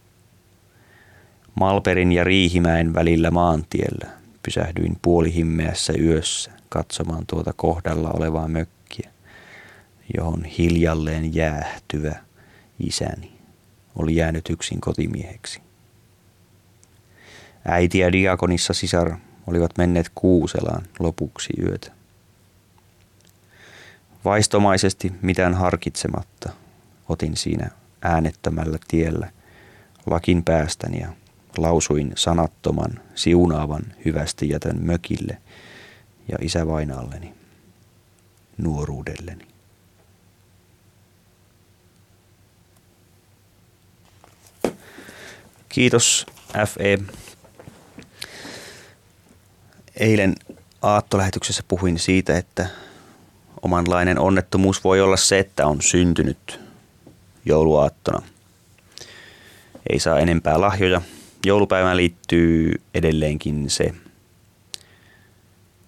Malperin 1.59 2.11
ja 2.11 2.23
Riihimäen 2.23 2.93
välillä 2.93 3.31
maantiellä 3.31 4.07
pysähdyin 4.43 4.97
puolihimmeässä 5.01 5.93
yössä 5.99 6.51
katsomaan 6.69 7.25
tuota 7.27 7.53
kohdalla 7.53 8.11
olevaa 8.11 8.47
mökkiä, 8.47 9.09
johon 10.17 10.43
hiljalleen 10.43 11.35
jäähtyvä 11.35 12.15
isäni 12.79 13.31
oli 13.95 14.15
jäänyt 14.15 14.49
yksin 14.49 14.81
kotimieheksi. 14.81 15.61
Äiti 17.65 17.99
ja 17.99 18.11
diakonissa 18.11 18.73
sisar 18.73 19.15
olivat 19.47 19.77
menneet 19.77 20.11
Kuuselaan 20.15 20.83
lopuksi 20.99 21.53
yötä. 21.61 21.91
Vaistomaisesti 24.25 25.13
mitään 25.21 25.53
harkitsematta 25.53 26.49
otin 27.09 27.37
siinä 27.37 27.69
äänettömällä 28.01 28.77
tiellä 28.87 29.31
lakin 30.05 30.43
päästäni 30.43 30.99
ja 30.99 31.07
lausuin 31.57 32.11
sanattoman, 32.15 32.99
siunaavan 33.15 33.83
hyvästi 34.05 34.49
jätön 34.49 34.77
mökille 34.79 35.37
ja 36.31 36.37
isävainalleni, 36.41 37.33
nuoruudelleni. 38.57 39.47
Kiitos 45.69 46.25
FE. 46.67 46.99
Eilen 49.95 50.35
aattolähetyksessä 50.81 51.63
puhuin 51.67 51.99
siitä, 51.99 52.37
että 52.37 52.67
omanlainen 53.61 54.19
onnettomuus 54.19 54.83
voi 54.83 55.01
olla 55.01 55.17
se, 55.17 55.39
että 55.39 55.67
on 55.67 55.81
syntynyt 55.81 56.59
jouluaattona. 57.45 58.21
Ei 59.89 59.99
saa 59.99 60.19
enempää 60.19 60.61
lahjoja. 60.61 61.01
Joulupäivään 61.47 61.97
liittyy 61.97 62.71
edelleenkin 62.93 63.69
se, 63.69 63.93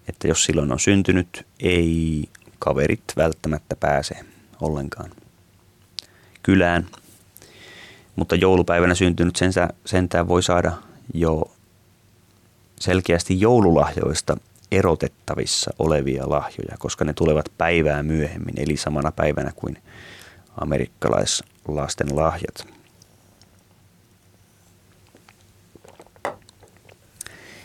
että 0.08 0.28
jos 0.28 0.44
silloin 0.44 0.72
on 0.72 0.80
syntynyt, 0.80 1.46
ei 1.60 2.28
kaverit 2.58 3.02
välttämättä 3.16 3.76
pääse 3.76 4.14
ollenkaan 4.60 5.10
kylään. 6.42 6.86
Mutta 8.16 8.34
joulupäivänä 8.34 8.94
syntynyt 8.94 9.38
sentään 9.86 10.28
voi 10.28 10.42
saada 10.42 10.72
jo 11.14 11.50
selkeästi 12.80 13.40
joululahjoista 13.40 14.36
erotettavissa 14.72 15.70
olevia 15.78 16.30
lahjoja, 16.30 16.76
koska 16.78 17.04
ne 17.04 17.12
tulevat 17.12 17.52
päivää 17.58 18.02
myöhemmin, 18.02 18.54
eli 18.56 18.76
samana 18.76 19.12
päivänä 19.12 19.52
kuin 19.56 19.78
amerikkalaislasten 20.60 22.16
lahjat. 22.16 22.79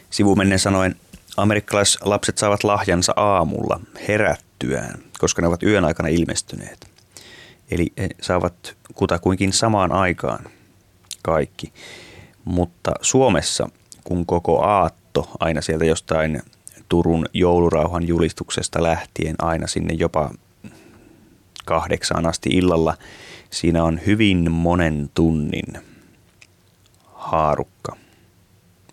Sivumennen 0.10 0.60
sanoen, 0.60 0.96
amerikkalaislapset 1.38 2.38
saavat 2.38 2.63
lahjansa 2.63 3.13
aamulla 3.15 3.80
herättyään, 4.08 5.00
koska 5.20 5.41
ne 5.41 5.48
ovat 5.48 5.63
yön 5.63 5.86
aikana 5.86 6.10
ilmestyneet. 6.10 6.88
Eli 7.72 7.94
he 7.98 8.10
saavat 8.22 8.78
kutakuinkin 8.96 9.54
samaan 9.54 9.91
aikaan 9.91 10.45
kaikki. 11.22 11.74
Mutta 12.45 12.91
Suomessa, 13.01 13.70
kun 14.03 14.26
koko 14.26 14.64
aatto 14.64 15.30
aina 15.39 15.62
sieltä 15.62 15.86
jostain 15.86 16.41
Turun 16.89 17.26
joulurauhan 17.34 18.08
julistuksesta 18.08 18.84
lähtien 18.84 19.36
aina 19.41 19.68
sinne 19.68 19.93
jopa 19.93 20.32
kahdeksaan 21.66 22.26
asti 22.26 22.49
illalla. 22.49 22.97
Siinä 23.49 23.84
on 23.84 23.99
hyvin 24.06 24.51
monen 24.51 25.10
tunnin 25.14 25.78
haarukka. 27.14 27.95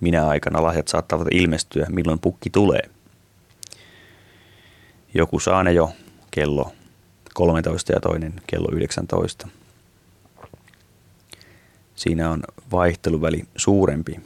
Minä 0.02 0.28
aikana 0.28 0.62
lahjat 0.62 0.88
saattavat 0.88 1.28
ilmestyä, 1.30 1.86
milloin 1.90 2.18
pukki 2.18 2.50
tulee. 2.50 2.82
Joku 5.14 5.40
saa 5.40 5.62
ne 5.62 5.72
jo 5.72 5.92
kello 6.30 6.72
13 7.34 7.92
ja 7.92 8.00
toinen 8.00 8.32
kello 8.46 8.68
19. 8.72 9.48
Siinä 11.94 12.30
on 12.30 12.42
vaihteluväli 12.72 13.44
suurempi. 13.56 14.20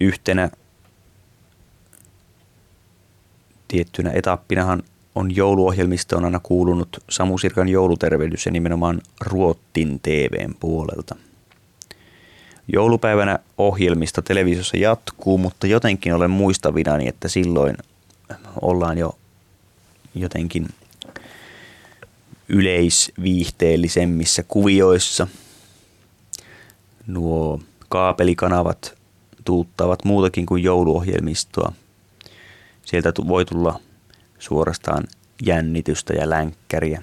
Yhtenä 0.00 0.50
tiettynä 3.68 4.10
etappinahan 4.10 4.82
on 5.14 5.36
jouluohjelmistoon 5.36 6.24
aina 6.24 6.40
kuulunut 6.42 7.04
Samu 7.10 7.38
Sirkan 7.38 7.68
joulutervehdys 7.68 8.46
ja 8.46 8.52
nimenomaan 8.52 9.00
Ruottin 9.20 10.00
TVn 10.00 10.54
puolelta. 10.60 11.29
Joulupäivänä 12.72 13.38
ohjelmista 13.58 14.22
televisiossa 14.22 14.76
jatkuu, 14.76 15.38
mutta 15.38 15.66
jotenkin 15.66 16.14
olen 16.14 16.30
muistavinani, 16.30 17.08
että 17.08 17.28
silloin 17.28 17.76
ollaan 18.62 18.98
jo 18.98 19.18
jotenkin 20.14 20.68
yleisviihteellisemmissä 22.48 24.42
kuvioissa. 24.48 25.26
Nuo 27.06 27.60
kaapelikanavat 27.88 28.94
tuuttavat 29.44 30.04
muutakin 30.04 30.46
kuin 30.46 30.62
jouluohjelmistoa– 30.62 31.72
Sieltä 32.90 33.12
voi 33.28 33.44
tulla 33.44 33.80
suorastaan 34.38 35.04
jännitystä 35.42 36.12
ja 36.12 36.30
länkkäriä. 36.30 37.02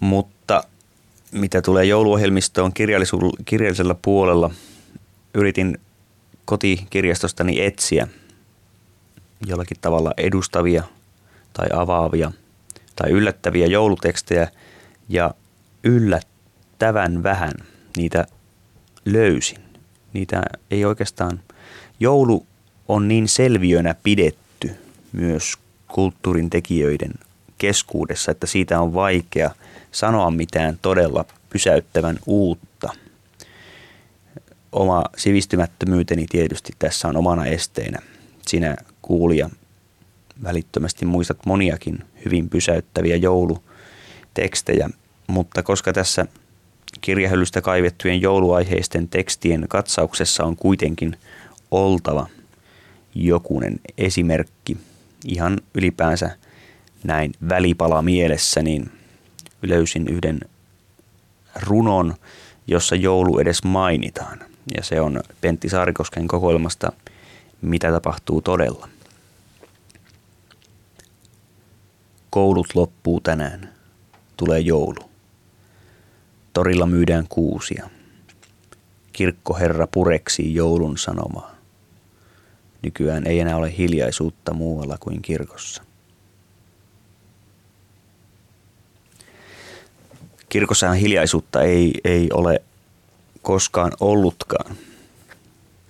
Mutta 0.00 0.64
mitä 1.32 1.62
tulee 1.62 1.84
jouluohjelmistoon 1.84 2.72
kirjallisella 3.44 3.96
puolella, 4.02 4.50
yritin 5.34 5.80
kotikirjastostani 6.44 7.64
etsiä 7.64 8.08
jollakin 9.46 9.76
tavalla 9.80 10.12
edustavia 10.16 10.82
tai 11.52 11.66
avaavia 11.72 12.32
tai 12.96 13.10
yllättäviä 13.10 13.66
joulutekstejä 13.66 14.48
ja 15.08 15.34
yllättävän 15.84 17.22
vähän 17.22 17.52
niitä 17.96 18.26
löysin. 19.04 19.58
Niitä 20.12 20.42
ei 20.70 20.84
oikeastaan, 20.84 21.40
joulu 22.00 22.46
on 22.88 23.08
niin 23.08 23.28
selviönä 23.28 23.94
pidetty 24.02 24.70
myös 25.12 25.52
kulttuurin 25.88 26.50
tekijöiden 26.50 27.12
keskuudessa, 27.58 28.30
että 28.30 28.46
siitä 28.46 28.80
on 28.80 28.94
vaikea 28.94 29.50
sanoa 29.92 30.30
mitään 30.30 30.78
todella 30.82 31.24
pysäyttävän 31.50 32.18
uutta. 32.26 32.88
Oma 34.72 35.04
sivistymättömyyteni 35.16 36.26
tietysti 36.30 36.72
tässä 36.78 37.08
on 37.08 37.16
omana 37.16 37.46
esteenä. 37.46 37.98
Sinä 38.46 38.76
kuulija 39.02 39.50
välittömästi 40.42 41.04
muistat 41.04 41.46
moniakin 41.46 41.98
hyvin 42.24 42.48
pysäyttäviä 42.48 43.16
joulutekstejä, 43.16 44.90
mutta 45.26 45.62
koska 45.62 45.92
tässä 45.92 46.26
kirjahyllystä 47.00 47.60
kaivettujen 47.60 48.20
jouluaiheisten 48.20 49.08
tekstien 49.08 49.66
katsauksessa 49.68 50.44
on 50.44 50.56
kuitenkin 50.56 51.16
oltava 51.70 52.26
jokunen 53.14 53.80
esimerkki 53.98 54.76
ihan 55.24 55.60
ylipäänsä 55.74 56.30
näin 57.04 57.32
välipala 57.48 58.02
mielessä, 58.02 58.62
niin 58.62 58.90
löysin 59.62 60.08
yhden 60.08 60.40
runon, 61.62 62.14
jossa 62.66 62.96
joulu 62.96 63.38
edes 63.38 63.64
mainitaan. 63.64 64.38
Ja 64.76 64.82
se 64.82 65.00
on 65.00 65.20
Pentti 65.40 65.68
Saarikosken 65.68 66.28
kokoelmasta 66.28 66.92
Mitä 67.62 67.92
tapahtuu 67.92 68.40
todella. 68.40 68.88
Koulut 72.30 72.66
loppuu 72.74 73.20
tänään. 73.20 73.72
Tulee 74.36 74.60
joulu. 74.60 75.10
Torilla 76.52 76.86
myydään 76.86 77.26
kuusia. 77.28 77.90
Kirkkoherra 79.12 79.86
pureksii 79.86 80.54
joulun 80.54 80.98
sanomaa. 80.98 81.54
Nykyään 82.82 83.26
ei 83.26 83.40
enää 83.40 83.56
ole 83.56 83.76
hiljaisuutta 83.78 84.54
muualla 84.54 84.96
kuin 85.00 85.22
kirkossa. 85.22 85.85
Kirkossahan 90.56 90.96
hiljaisuutta 90.96 91.62
ei, 91.62 91.94
ei 92.04 92.28
ole 92.32 92.62
koskaan 93.42 93.92
ollutkaan. 94.00 94.76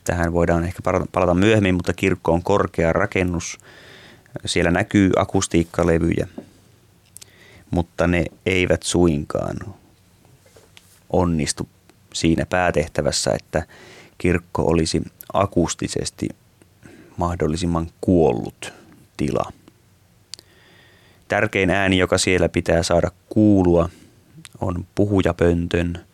Tähän 0.05 0.33
voidaan 0.33 0.65
ehkä 0.65 0.83
palata 1.13 1.35
myöhemmin, 1.35 1.75
mutta 1.75 1.93
kirkko 1.93 2.33
on 2.33 2.43
korkea 2.43 2.93
rakennus. 2.93 3.59
Siellä 4.47 4.71
näkyy 4.71 5.11
akustiikkalevyjä, 5.17 6.29
mutta 7.71 8.07
ne 8.07 8.25
eivät 8.47 8.83
suinkaan 8.83 9.57
onnistu 11.11 11.69
siinä 12.15 12.47
päätehtävässä, 12.47 13.31
että 13.31 13.67
kirkko 14.19 14.63
olisi 14.63 15.03
akustisesti 15.33 16.29
mahdollisimman 17.17 17.87
kuollut 18.01 18.73
tila. 19.17 19.53
Tärkein 21.29 21.71
ääni, 21.71 21.99
joka 21.99 22.19
siellä 22.19 22.49
pitää 22.49 22.83
saada 22.83 23.11
kuulua, 23.29 23.89
on 24.61 24.87
puhujapöntön 24.95 26.07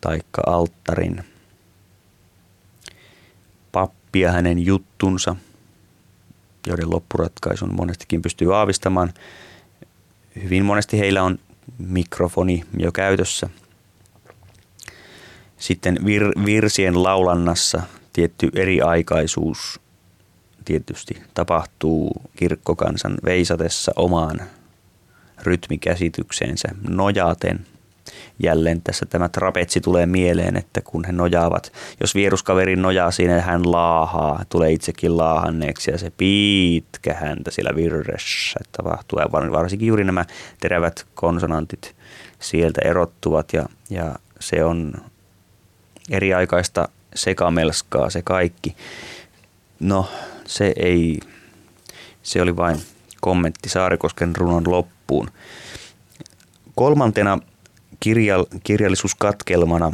taikka 0.00 0.42
alttarin 0.46 1.24
pappi 3.72 4.20
ja 4.20 4.32
hänen 4.32 4.58
juttunsa, 4.66 5.36
joiden 6.66 6.90
loppuratkaisun 6.90 7.74
monestikin 7.74 8.22
pystyy 8.22 8.56
aavistamaan. 8.56 9.12
Hyvin 10.42 10.64
monesti 10.64 10.98
heillä 10.98 11.22
on 11.22 11.38
mikrofoni 11.78 12.64
jo 12.78 12.92
käytössä. 12.92 13.48
Sitten 15.58 15.96
vir- 15.96 16.44
virsien 16.44 17.02
laulannassa 17.02 17.82
tietty 18.12 18.50
eriaikaisuus 18.54 19.80
tietysti 20.64 21.22
tapahtuu 21.34 22.22
kirkkokansan 22.36 23.14
veisatessa 23.24 23.92
omaan 23.96 24.40
rytmikäsitykseensä 25.42 26.68
nojaten– 26.88 27.66
jälleen 28.42 28.82
tässä 28.82 29.06
tämä 29.06 29.28
trapetsi 29.28 29.80
tulee 29.80 30.06
mieleen, 30.06 30.56
että 30.56 30.80
kun 30.80 31.04
he 31.04 31.12
nojaavat, 31.12 31.72
jos 32.00 32.14
vieruskaveri 32.14 32.76
nojaa 32.76 33.10
siinä, 33.10 33.40
hän 33.40 33.72
laahaa, 33.72 34.44
tulee 34.48 34.72
itsekin 34.72 35.16
laahanneeksi 35.16 35.90
ja 35.90 35.98
se 35.98 36.12
pitkä 36.16 37.14
häntä 37.14 37.50
siellä 37.50 37.76
virressä 37.76 38.60
tapahtuu. 38.72 39.18
Ja 39.18 39.32
varsinkin 39.32 39.88
juuri 39.88 40.04
nämä 40.04 40.24
terävät 40.60 41.06
konsonantit 41.14 41.94
sieltä 42.38 42.80
erottuvat 42.84 43.52
ja, 43.52 43.66
ja 43.90 44.14
se 44.40 44.64
on 44.64 44.94
eriaikaista 46.10 46.88
sekamelskaa 47.14 48.10
se 48.10 48.22
kaikki. 48.22 48.76
No 49.80 50.08
se 50.46 50.72
ei, 50.76 51.20
se 52.22 52.42
oli 52.42 52.56
vain 52.56 52.76
kommentti 53.20 53.68
Saarikosken 53.68 54.36
runon 54.36 54.62
loppuun. 54.66 55.30
Kolmantena 56.74 57.38
kirjal, 58.00 58.46
kirjallisuuskatkelmana 58.64 59.92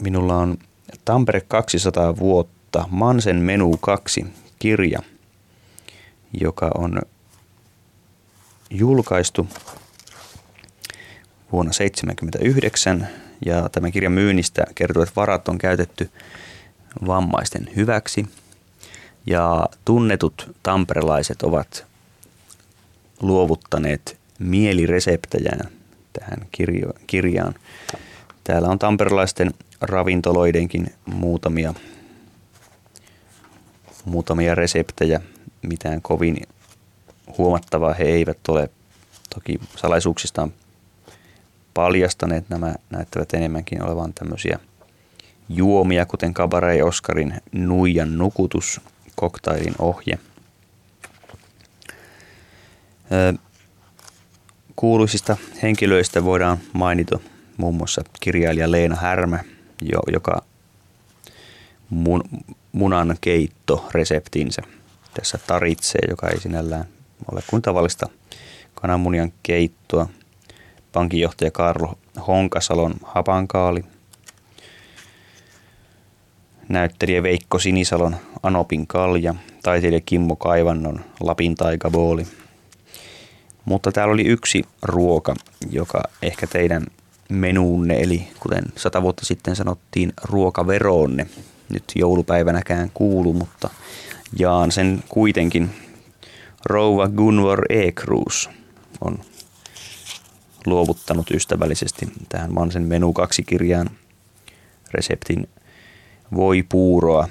minulla 0.00 0.36
on 0.36 0.58
Tampere 1.04 1.40
200 1.40 2.16
vuotta, 2.16 2.84
Mansen 2.90 3.36
Menu 3.36 3.76
2 3.76 4.26
kirja, 4.58 5.00
joka 6.40 6.70
on 6.74 7.02
julkaistu 8.70 9.48
vuonna 11.52 11.72
1979 11.72 13.08
ja 13.46 13.68
tämän 13.68 13.92
kirjan 13.92 14.12
myynnistä 14.12 14.64
kertoo, 14.74 15.06
varat 15.16 15.48
on 15.48 15.58
käytetty 15.58 16.10
vammaisten 17.06 17.68
hyväksi. 17.76 18.26
Ja 19.26 19.66
tunnetut 19.84 20.56
tamperelaiset 20.62 21.42
ovat 21.42 21.86
luovuttaneet 23.20 24.19
mielireseptejä 24.40 25.50
tähän 26.12 26.46
kirjo, 26.52 26.92
kirjaan. 27.06 27.54
Täällä 28.44 28.68
on 28.68 28.78
tamperelaisten 28.78 29.50
ravintoloidenkin 29.80 30.92
muutamia, 31.06 31.74
muutamia 34.04 34.54
reseptejä. 34.54 35.20
Mitään 35.62 36.02
kovin 36.02 36.36
huomattavaa 37.38 37.94
he 37.94 38.04
eivät 38.04 38.48
ole 38.48 38.70
toki 39.34 39.60
salaisuuksistaan 39.76 40.52
paljastaneet. 41.74 42.48
Nämä 42.48 42.74
näyttävät 42.90 43.34
enemmänkin 43.34 43.82
olevan 43.82 44.14
tämmöisiä 44.14 44.58
juomia, 45.48 46.06
kuten 46.06 46.34
Kabarei 46.34 46.82
Oskarin 46.82 47.34
Nuijan 47.52 48.18
nukutus, 48.18 48.80
koktailin 49.16 49.74
ohje. 49.78 50.18
Kuuluisista 54.80 55.36
henkilöistä 55.62 56.24
voidaan 56.24 56.58
mainita 56.72 57.18
muun 57.56 57.74
muassa 57.74 58.02
kirjailija 58.20 58.70
Leena 58.70 58.96
Härmä, 58.96 59.38
joka 60.12 60.42
mun, 61.90 62.24
munan 62.72 63.16
keitto 63.20 63.88
reseptinsä 63.92 64.62
tässä 65.14 65.38
taritsee, 65.46 66.00
joka 66.08 66.28
ei 66.28 66.40
sinällään 66.40 66.84
ole 67.32 67.42
kuin 67.46 67.62
tavallista 67.62 68.08
kananmunian 68.74 69.32
keittoa. 69.42 70.08
Pankinjohtaja 70.92 71.50
Karlo 71.50 71.98
Honkasalon 72.26 72.94
hapankaali. 73.04 73.84
Näyttelijä 76.68 77.22
Veikko 77.22 77.58
Sinisalon 77.58 78.16
Anopin 78.42 78.86
kalja. 78.86 79.34
Taiteilija 79.62 80.00
Kimmo 80.06 80.36
Kaivannon 80.36 81.00
Lapin 81.20 81.54
taikabooli– 81.54 82.26
mutta 83.70 83.92
täällä 83.92 84.14
oli 84.14 84.24
yksi 84.26 84.64
ruoka, 84.82 85.34
joka 85.70 86.02
ehkä 86.22 86.46
teidän 86.46 86.86
menuunne, 87.28 88.00
eli 88.00 88.28
kuten 88.40 88.64
sata 88.76 89.02
vuotta 89.02 89.26
sitten 89.26 89.56
sanottiin, 89.56 90.12
ruokaveroonne, 90.22 91.26
nyt 91.68 91.84
joulupäivänäkään 91.94 92.90
kuulu, 92.94 93.32
mutta 93.32 93.70
jaan 94.38 94.72
sen 94.72 95.02
kuitenkin. 95.08 95.70
Rouva 96.64 97.08
Gunvor 97.08 97.64
Ekrus 97.68 98.50
on 99.00 99.18
luovuttanut 100.66 101.30
ystävällisesti 101.30 102.08
tähän 102.28 102.54
Mansen 102.54 102.82
menu 102.82 103.12
kaksi 103.12 103.42
kirjaan 103.42 103.90
reseptin 104.90 105.48
voi 106.34 106.62
puuroa 106.68 107.28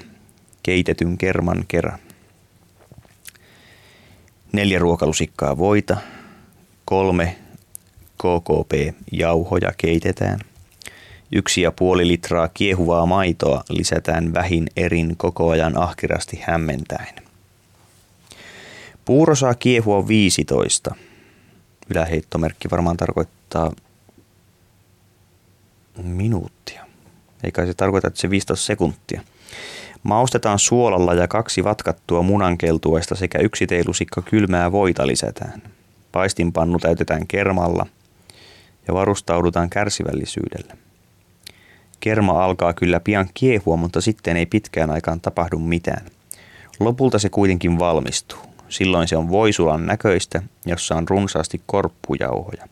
keitetyn 0.62 1.18
kerman 1.18 1.64
kerran. 1.68 1.98
Neljä 4.52 4.78
ruokalusikkaa 4.78 5.58
voita, 5.58 5.96
kolme 6.90 7.36
KKP-jauhoja 8.18 9.72
keitetään. 9.76 10.40
Yksi 11.32 11.62
ja 11.62 11.72
puoli 11.72 12.08
litraa 12.08 12.48
kiehuvaa 12.48 13.06
maitoa 13.06 13.64
lisätään 13.68 14.34
vähin 14.34 14.66
erin 14.76 15.16
koko 15.16 15.50
ajan 15.50 15.78
ahkerasti 15.82 16.40
hämmentäen. 16.42 17.14
Puuro 19.04 19.34
saa 19.34 19.54
kiehua 19.54 20.08
15. 20.08 20.94
Yläheittomerkki 21.90 22.70
varmaan 22.70 22.96
tarkoittaa 22.96 23.72
minuuttia. 26.02 26.86
Eikä 27.44 27.66
se 27.66 27.74
tarkoita, 27.74 28.08
että 28.08 28.20
se 28.20 28.30
15 28.30 28.66
sekuntia. 28.66 29.20
Maustetaan 30.02 30.58
suolalla 30.58 31.14
ja 31.14 31.28
kaksi 31.28 31.64
vatkattua 31.64 32.22
munankeltuesta 32.22 33.14
sekä 33.14 33.38
yksi 33.38 33.66
teilusikka 33.66 34.22
kylmää 34.22 34.72
voita 34.72 35.06
lisätään. 35.06 35.62
Paistinpannu 36.12 36.78
täytetään 36.78 37.26
kermalla 37.26 37.86
ja 38.88 38.94
varustaudutaan 38.94 39.70
kärsivällisyydellä. 39.70 40.76
Kerma 42.00 42.44
alkaa 42.44 42.72
kyllä 42.72 43.00
pian 43.00 43.28
kiehua, 43.34 43.76
mutta 43.76 44.00
sitten 44.00 44.36
ei 44.36 44.46
pitkään 44.46 44.90
aikaan 44.90 45.20
tapahdu 45.20 45.58
mitään. 45.58 46.06
Lopulta 46.80 47.18
se 47.18 47.28
kuitenkin 47.28 47.78
valmistuu. 47.78 48.38
Silloin 48.68 49.08
se 49.08 49.16
on 49.16 49.30
voisulan 49.30 49.86
näköistä, 49.86 50.42
jossa 50.66 50.94
on 50.94 51.08
runsaasti 51.08 51.62
korppujauhoja. 51.66 52.68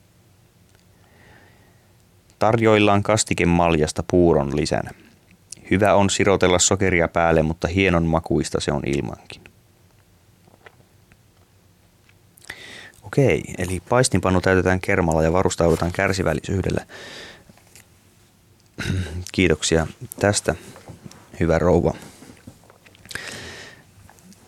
Tarjoillaan 2.39 3.03
kastike 3.03 3.47
maljasta 3.47 4.03
puuron 4.11 4.57
lisänä. 4.57 4.91
Hyvä 5.71 5.95
on 5.95 6.11
sirotella 6.11 6.59
sokeria 6.59 7.09
päälle, 7.09 7.43
mutta 7.43 7.69
hienon 7.69 8.07
makuista 8.07 8.61
se 8.61 8.73
on 8.73 8.83
ilmankin. 8.87 9.48
Okei, 13.09 13.43
eli 13.59 13.83
paistinpannu 13.89 14.41
täytetään 14.41 14.81
kermalla 14.81 15.23
ja 15.23 15.33
varustaudutaan 15.33 15.93
kärsivällisyydellä. 15.93 16.87
Kiitoksia 19.33 19.87
tästä, 20.21 20.55
hyvä 21.41 21.59
rouva. 21.59 21.95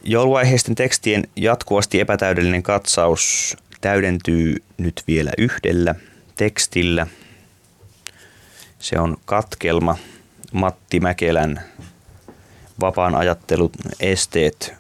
Jouluaiheisten 0.03 0.75
tekstien 0.75 1.29
jatkuvasti 1.37 2.01
epätäydellinen 2.01 2.63
katsaus 2.63 3.57
täydentyy 3.81 4.57
nyt 4.79 5.03
vielä 5.07 5.33
yhdellä 5.39 5.95
tekstillä. 6.37 7.07
Se 8.79 8.99
on 8.99 9.17
katkelma 9.25 9.99
Matti 10.53 11.01
Mäkelän 11.01 11.61
vapaan 12.81 13.15
ajattelun 13.15 13.71
esteet 14.01 14.75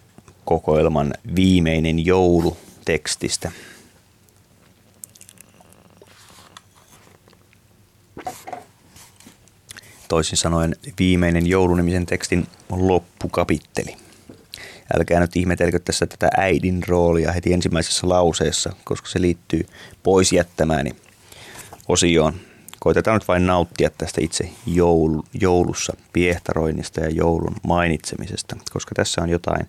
kokoelman 0.44 1.14
viimeinen 1.36 2.06
joulu 2.06 2.56
tekstistä. 2.84 3.50
Toisin 10.10 10.38
sanoen 10.38 10.76
viimeinen 10.98 11.46
joulunimisen 11.46 12.06
tekstin 12.06 12.46
loppukapitteli. 12.70 13.96
Älkää 14.96 15.20
nyt 15.20 15.36
ihmetelkö 15.36 15.78
tässä 15.78 16.06
tätä 16.06 16.28
äidin 16.36 16.82
roolia 16.88 17.32
heti 17.32 17.52
ensimmäisessä 17.52 18.08
lauseessa, 18.08 18.72
koska 18.84 19.08
se 19.08 19.20
liittyy 19.20 19.66
pois 20.02 20.32
jättämääni 20.32 20.90
osioon. 21.88 22.34
Koitetaan 22.80 23.16
nyt 23.16 23.28
vain 23.28 23.46
nauttia 23.46 23.90
tästä 23.90 24.20
itse 24.20 24.50
joulu, 24.66 25.24
joulussa 25.40 25.96
piehtaroinnista 26.12 27.00
ja 27.00 27.10
joulun 27.10 27.56
mainitsemisesta, 27.62 28.56
koska 28.72 28.94
tässä 28.94 29.22
on 29.22 29.28
jotain 29.28 29.68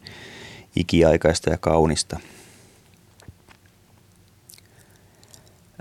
ikiaikaista 0.75 1.49
ja 1.49 1.57
kaunista. 1.57 2.19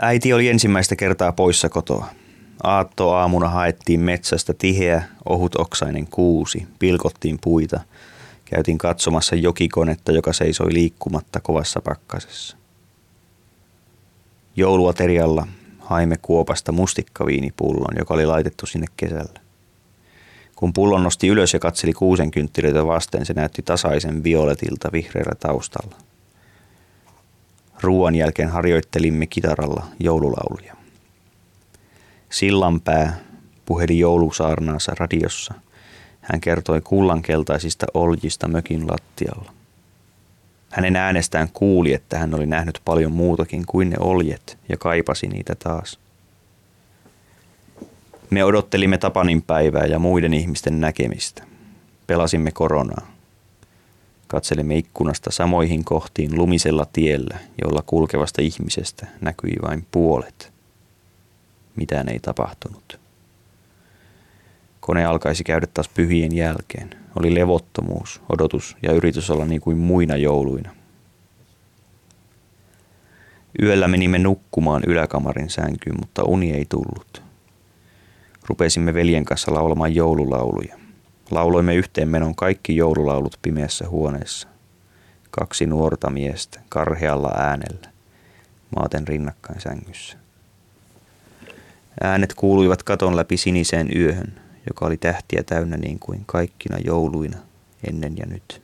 Äiti 0.02 0.32
oli 0.32 0.48
ensimmäistä 0.48 0.96
kertaa 0.96 1.32
poissa 1.32 1.68
kotoa. 1.68 2.19
Aatto 2.62 3.12
aamuna 3.12 3.48
haettiin 3.48 4.00
metsästä 4.00 4.54
tiheä, 4.54 5.02
ohutoksainen 5.28 6.06
kuusi, 6.06 6.66
pilkottiin 6.78 7.38
puita– 7.42 7.80
Käytiin 8.50 8.78
katsomassa 8.78 9.36
jokikonetta, 9.36 10.12
joka 10.12 10.32
seisoi 10.32 10.74
liikkumatta 10.74 11.40
kovassa 11.40 11.80
pakkasessa. 11.80 12.56
Jouluaterialla 14.56 15.46
haimme 15.78 16.16
kuopasta 16.22 16.72
mustikkaviinipullon, 16.72 17.96
joka 17.98 18.14
oli 18.14 18.26
laitettu 18.26 18.66
sinne 18.66 18.86
kesällä. 18.96 19.40
Kun 20.56 20.72
pullon 20.72 21.02
nosti 21.02 21.28
ylös 21.28 21.52
ja 21.52 21.58
katseli 21.58 21.92
kuusen 21.92 22.30
kynttilöitä 22.30 22.86
vasten, 22.86 23.26
se 23.26 23.32
näytti 23.32 23.62
tasaisen 23.62 24.24
violetilta 24.24 24.88
vihreällä 24.92 25.34
taustalla. 25.40 25.96
Ruoan 27.80 28.14
jälkeen 28.14 28.48
harjoittelimme 28.48 29.26
kitaralla 29.26 29.86
joululauluja. 30.00 30.79
Sillanpää 32.30 33.18
puheli 33.66 33.98
joulusaarnaansa 33.98 34.92
radiossa– 34.98 35.54
hän 36.20 36.40
kertoi 36.40 36.80
kullankeltaisista 36.80 37.86
oljista 37.94 38.48
mökin 38.48 38.86
lattialla. 38.90 39.52
Hänen 40.70 40.96
äänestään 40.96 41.48
kuuli, 41.52 41.92
että 41.92 42.18
hän 42.18 42.34
oli 42.34 42.46
nähnyt 42.46 42.80
paljon 42.84 43.12
muutakin 43.12 43.66
kuin 43.66 43.90
ne 43.90 43.96
oljet 44.00 44.58
ja 44.68 44.76
kaipasi 44.76 45.26
niitä 45.26 45.54
taas. 45.54 45.98
Me 48.30 48.44
odottelimme 48.44 48.98
Tapanin 48.98 49.42
päivää 49.42 49.86
ja 49.86 49.98
muiden 49.98 50.34
ihmisten 50.34 50.80
näkemistä. 50.80 51.42
Pelasimme 52.06 52.52
koronaa. 52.52 53.12
Katselimme 54.26 54.76
ikkunasta 54.76 55.30
samoihin 55.30 55.84
kohtiin 55.84 56.36
lumisella 56.36 56.86
tiellä, 56.92 57.38
jolla 57.64 57.82
kulkevasta 57.86 58.42
ihmisestä 58.42 59.06
näkyi 59.20 59.56
vain 59.62 59.86
puolet. 59.90 60.52
Mitään 61.76 62.08
ei 62.08 62.20
tapahtunut. 62.20 63.00
Kone 64.80 65.04
alkaisi 65.04 65.44
käydä 65.44 65.66
taas 65.66 65.88
pyhien 65.88 66.36
jälkeen. 66.36 66.90
Oli 67.18 67.34
levottomuus, 67.34 68.22
odotus 68.28 68.76
ja 68.82 68.92
yritys 68.92 69.30
olla 69.30 69.44
niin 69.44 69.60
kuin 69.60 69.78
muina 69.78 70.16
jouluina. 70.16 70.70
Yöllä 73.62 73.88
menimme 73.88 74.18
nukkumaan 74.18 74.82
yläkamarin 74.86 75.50
sänkyyn, 75.50 75.96
mutta 76.00 76.22
uni 76.24 76.52
ei 76.52 76.66
tullut. 76.68 77.22
Rupesimme 78.48 78.94
veljen 78.94 79.24
kanssa 79.24 79.54
laulamaan 79.54 79.94
joululauluja. 79.94 80.78
Lauloimme 81.30 81.74
yhteen 81.74 82.08
menon 82.08 82.34
kaikki 82.34 82.76
joululaulut 82.76 83.38
pimeässä 83.42 83.88
huoneessa. 83.88 84.48
Kaksi 85.30 85.66
nuorta 85.66 86.10
miestä 86.10 86.60
karhealla 86.68 87.32
äänellä, 87.36 87.88
maaten 88.76 89.08
rinnakkain 89.08 89.60
sängyssä. 89.60 90.18
Äänet 92.02 92.34
kuuluivat 92.34 92.82
katon 92.82 93.16
läpi 93.16 93.36
siniseen 93.36 93.88
yöhön, 93.96 94.40
joka 94.68 94.86
oli 94.86 94.96
tähtiä 94.96 95.42
täynnä 95.42 95.76
niin 95.76 95.98
kuin 95.98 96.22
kaikkina 96.26 96.78
jouluina 96.84 97.38
ennen 97.88 98.16
ja 98.16 98.26
nyt. 98.26 98.62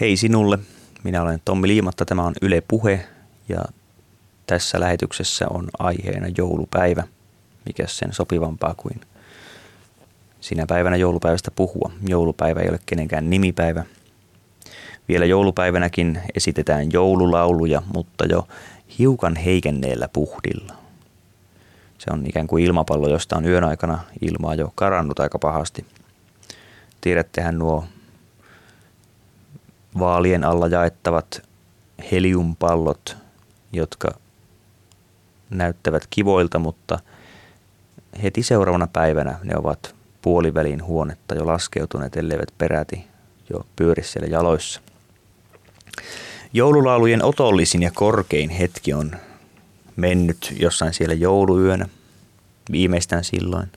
Hei 0.00 0.16
sinulle, 0.16 0.58
minä 1.06 1.22
olen 1.22 1.40
Tommi 1.44 1.68
Liimatta, 1.68 2.04
tämä 2.04 2.22
on 2.22 2.34
Yle 2.42 2.62
Puhe 2.68 3.06
ja 3.48 3.64
tässä 4.46 4.80
lähetyksessä 4.80 5.46
on 5.50 5.68
aiheena 5.78 6.26
joulupäivä. 6.38 7.02
Mikä 7.66 7.86
sen 7.86 8.12
sopivampaa 8.12 8.74
kuin 8.76 9.00
sinä 10.40 10.66
päivänä 10.66 10.96
joulupäivästä 10.96 11.50
puhua. 11.50 11.92
Joulupäivä 12.08 12.60
ei 12.60 12.68
ole 12.68 12.78
kenenkään 12.86 13.30
nimipäivä. 13.30 13.84
Vielä 15.08 15.24
joulupäivänäkin 15.24 16.20
esitetään 16.34 16.92
joululauluja, 16.92 17.82
mutta 17.94 18.24
jo 18.24 18.48
hiukan 18.98 19.36
heikenneellä 19.36 20.08
puhdilla. 20.12 20.72
Se 21.98 22.10
on 22.12 22.26
ikään 22.26 22.46
kuin 22.46 22.64
ilmapallo, 22.64 23.08
josta 23.08 23.36
on 23.36 23.44
yön 23.44 23.64
aikana 23.64 23.98
ilmaa 24.20 24.54
jo 24.54 24.72
karannut 24.74 25.20
aika 25.20 25.38
pahasti. 25.38 25.86
Tiedättehän 27.00 27.58
nuo 27.58 27.84
vaalien 29.98 30.44
alla 30.44 30.66
jaettavat 30.66 31.42
heliumpallot, 32.12 33.16
jotka 33.72 34.08
näyttävät 35.50 36.06
kivoilta, 36.10 36.58
mutta 36.58 36.98
heti 38.22 38.42
seuraavana 38.42 38.86
päivänä 38.86 39.38
ne 39.44 39.56
ovat 39.56 39.94
puolivälin 40.22 40.84
huonetta 40.84 41.34
jo 41.34 41.46
laskeutuneet, 41.46 42.16
elleivät 42.16 42.48
peräti 42.58 43.06
jo 43.50 43.66
pyöri 43.76 44.02
siellä 44.02 44.28
jaloissa. 44.28 44.80
Joululaulujen 46.52 47.24
otollisin 47.24 47.82
ja 47.82 47.90
korkein 47.94 48.50
hetki 48.50 48.92
on 48.92 49.12
mennyt 49.96 50.54
jossain 50.58 50.94
siellä 50.94 51.14
jouluyönä. 51.14 51.88
viimeistään 52.72 53.24
silloin. 53.24 53.72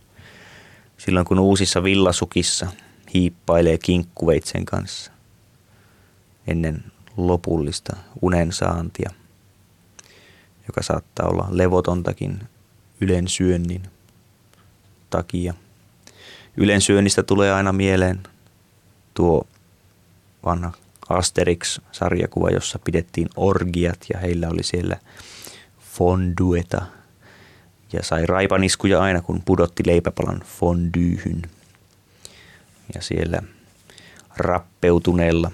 Silloin 0.97 1.25
kun 1.25 1.39
uusissa 1.39 1.83
villasukissa 1.83 2.67
hiippailee 3.13 3.77
kinkkuveitsen 3.77 4.65
kanssa 4.65 5.11
ennen 6.49 6.83
lopullista 7.17 7.95
unen 8.21 8.51
saantia, 8.51 9.09
joka 10.67 10.83
saattaa 10.83 11.27
olla 11.27 11.47
levotontakin 11.49 12.39
ylensyönnin 13.01 13.83
takia. 15.09 15.53
Ylensyönnistä 16.57 17.23
tulee 17.23 17.53
aina 17.53 17.73
mieleen 17.73 18.23
tuo 19.13 19.47
vanha 20.45 20.71
Asterix-sarjakuva, 21.09 22.49
jossa 22.49 22.79
pidettiin 22.79 23.29
orgiat 23.35 24.05
ja 24.13 24.19
heillä 24.19 24.49
oli 24.49 24.63
siellä 24.63 24.97
fondueta 25.79 26.81
ja 27.93 28.03
sai 28.03 28.25
raipaniskuja 28.25 29.01
aina 29.01 29.21
kun 29.21 29.41
pudotti 29.45 29.83
leipäpalan 29.85 30.41
fondyyhyn. 30.59 31.41
Ja 32.95 33.01
siellä 33.01 33.41
rappeutuneella 34.37 35.51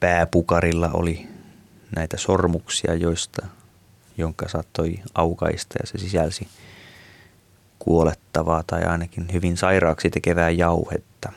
pääpukarilla 0.00 0.90
oli 0.92 1.28
näitä 1.96 2.16
sormuksia, 2.16 2.94
joista, 2.94 3.46
jonka 4.18 4.48
saattoi 4.48 4.98
aukaista 5.14 5.74
ja 5.82 5.86
se 5.86 5.98
sisälsi 5.98 6.48
kuolettavaa 7.78 8.62
tai 8.66 8.82
ainakin 8.82 9.26
hyvin 9.32 9.56
sairaaksi 9.56 10.10
tekevää 10.10 10.50
jauhetta, 10.50 11.32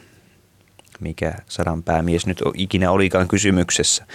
mikä 1.00 1.34
sadan 1.48 1.84
päämies 1.84 2.26
nyt 2.26 2.42
ikinä 2.54 2.92
olikaan 2.92 3.28
kysymyksessä. 3.28 4.06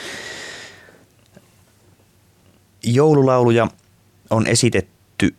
Joululauluja 2.83 3.69
on 4.31 4.47
esitetty, 4.47 5.35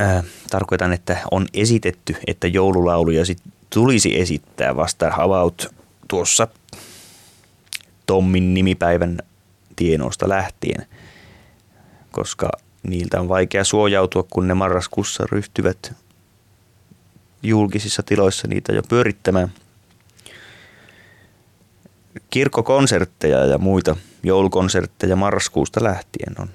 äh, 0.00 0.24
tarkoitan, 0.50 0.92
että 0.92 1.18
on 1.30 1.46
esitetty, 1.54 2.16
että 2.26 2.46
joululauluja 2.46 3.24
sit 3.24 3.38
tulisi 3.70 4.20
esittää 4.20 4.76
vasta 4.76 5.10
about 5.16 5.74
tuossa 6.08 6.48
Tommin 8.08 8.54
nimipäivän 8.54 9.18
tienoista 9.76 10.28
lähtien, 10.28 10.86
koska 12.12 12.50
niiltä 12.82 13.20
on 13.20 13.28
vaikea 13.28 13.64
suojautua, 13.64 14.22
kun 14.30 14.48
ne 14.48 14.54
marraskuussa 14.54 15.24
ryhtyvät 15.32 15.94
julkisissa 17.42 18.02
tiloissa 18.02 18.48
niitä 18.48 18.72
jo 18.72 18.82
pyörittämään. 18.88 19.52
Kirkkokonsertteja 22.30 23.46
ja 23.46 23.58
muita 23.58 23.96
joulukonsertteja 24.22 25.16
marraskuusta 25.16 25.84
lähtien 25.84 26.34
on 26.38 26.48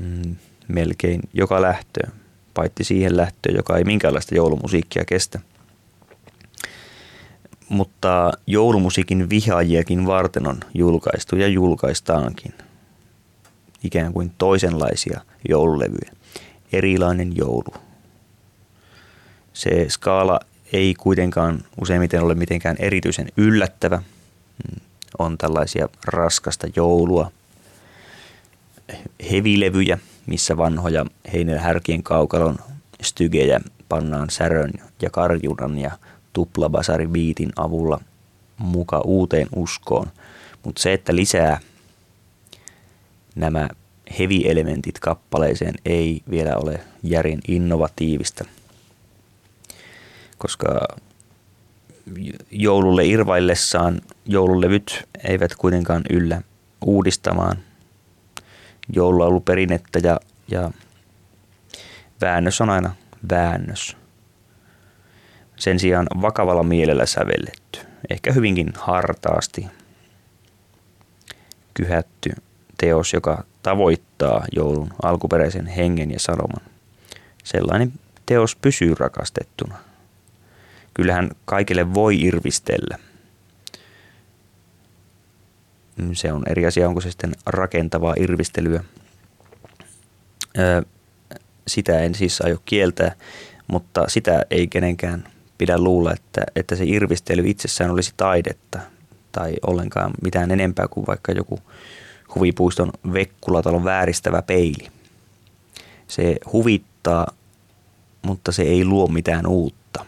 mm, 0.00 0.36
melkein 0.68 1.20
joka 1.32 1.62
lähtöön, 1.62 2.12
paitsi 2.54 2.84
siihen 2.84 3.16
lähtöön, 3.16 3.56
joka 3.56 3.76
ei 3.76 3.84
minkäänlaista 3.84 4.34
joulumusiikkia 4.34 5.04
kestä. 5.04 5.40
Mutta 7.68 8.32
joulumusiikin 8.46 9.30
vihaajiakin 9.30 10.06
varten 10.06 10.46
on 10.46 10.60
julkaistu 10.74 11.36
ja 11.36 11.48
julkaistaankin 11.48 12.54
ikään 13.84 14.12
kuin 14.12 14.32
toisenlaisia 14.38 15.20
joululevyjä. 15.48 16.12
Erilainen 16.72 17.36
joulu. 17.36 17.74
Se 19.52 19.86
skaala 19.88 20.40
ei 20.72 20.94
kuitenkaan 20.94 21.64
useimmiten 21.80 22.22
ole 22.22 22.34
mitenkään 22.34 22.76
erityisen 22.78 23.28
yllättävä. 23.36 23.96
Mm, 23.96 24.80
on 25.18 25.38
tällaisia 25.38 25.88
raskasta 26.04 26.66
joulua, 26.76 27.30
hevilevyjä, 29.30 29.98
missä 30.26 30.56
vanhoja 30.56 31.06
heinän 31.32 31.58
härkien 31.58 32.02
kaukalon 32.02 32.58
stygejä 33.02 33.60
pannaan 33.88 34.30
särön 34.30 34.72
ja 35.02 35.10
karjunan 35.10 35.78
ja 35.78 35.90
tuplabasaribiitin 36.34 37.52
avulla 37.56 38.00
muka 38.58 39.00
uuteen 39.00 39.48
uskoon. 39.56 40.06
Mutta 40.64 40.82
se, 40.82 40.92
että 40.92 41.16
lisää 41.16 41.60
nämä 43.34 43.68
heavy-elementit 44.18 44.98
kappaleeseen 45.00 45.74
ei 45.84 46.22
vielä 46.30 46.56
ole 46.56 46.80
järin 47.02 47.40
innovatiivista, 47.48 48.44
koska 50.38 50.88
joululle 52.50 53.06
irvaillessaan 53.06 54.00
joululevyt 54.26 55.08
eivät 55.28 55.54
kuitenkaan 55.54 56.02
yllä 56.10 56.42
uudistamaan 56.84 57.56
joululauluperinnettä 58.92 59.98
ja, 60.02 60.20
ja 60.50 60.70
väännös 62.20 62.60
on 62.60 62.70
aina 62.70 62.94
väännös. 63.30 63.96
Sen 65.56 65.78
sijaan 65.78 66.06
vakavalla 66.22 66.62
mielellä 66.62 67.06
sävelletty, 67.06 67.80
ehkä 68.10 68.32
hyvinkin 68.32 68.72
hartaasti 68.76 69.66
kyhätty 71.74 72.30
teos, 72.78 73.12
joka 73.12 73.44
tavoittaa 73.62 74.44
joulun 74.56 74.90
alkuperäisen 75.02 75.66
hengen 75.66 76.10
ja 76.10 76.20
sanoman. 76.20 76.60
Sellainen 77.44 77.92
teos 78.26 78.56
pysyy 78.56 78.94
rakastettuna. 78.98 79.78
Kyllähän 80.94 81.30
kaikille 81.44 81.94
voi 81.94 82.20
irvistellä. 82.20 82.98
Se 86.12 86.32
on 86.32 86.42
eri 86.48 86.66
asia, 86.66 86.88
onko 86.88 87.00
se 87.00 87.10
sitten 87.10 87.32
rakentavaa 87.46 88.14
irvistelyä. 88.16 88.84
Sitä 91.66 92.00
en 92.00 92.14
siis 92.14 92.40
aio 92.40 92.62
kieltää, 92.64 93.12
mutta 93.66 94.04
sitä 94.08 94.42
ei 94.50 94.66
kenenkään 94.66 95.28
pidä 95.64 95.78
luulla, 95.78 96.12
että, 96.12 96.42
että 96.56 96.76
se 96.76 96.84
irvistely 96.86 97.42
itsessään 97.46 97.90
olisi 97.90 98.14
taidetta 98.16 98.80
tai 99.32 99.54
ollenkaan 99.66 100.12
mitään 100.22 100.50
enempää 100.50 100.88
kuin 100.88 101.06
vaikka 101.06 101.32
joku 101.32 101.58
huvipuiston 102.34 102.92
Vekkulatalon 103.12 103.84
vääristävä 103.84 104.42
peili. 104.42 104.88
Se 106.08 106.36
huvittaa, 106.52 107.26
mutta 108.22 108.52
se 108.52 108.62
ei 108.62 108.84
luo 108.84 109.06
mitään 109.06 109.46
uutta. 109.46 110.04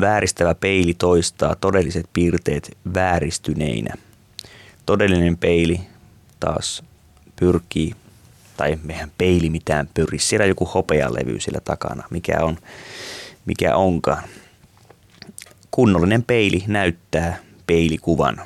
Vääristävä 0.00 0.54
peili 0.54 0.94
toistaa 0.94 1.54
todelliset 1.54 2.06
piirteet 2.12 2.76
vääristyneinä. 2.94 3.94
Todellinen 4.86 5.36
peili 5.36 5.80
taas 6.40 6.82
pyrkii, 7.36 7.94
tai 8.56 8.78
mehän 8.82 9.10
peili 9.18 9.50
mitään 9.50 9.88
pyri. 9.94 10.18
Siellä 10.18 10.46
joku 10.46 10.64
hopealevy 10.64 11.40
sillä 11.40 11.60
takana, 11.64 12.02
mikä 12.10 12.38
on, 12.40 12.58
mikä 13.46 13.76
onkaan. 13.76 14.22
Kunnollinen 15.70 16.22
peili 16.22 16.64
näyttää 16.66 17.38
peilikuvan 17.66 18.40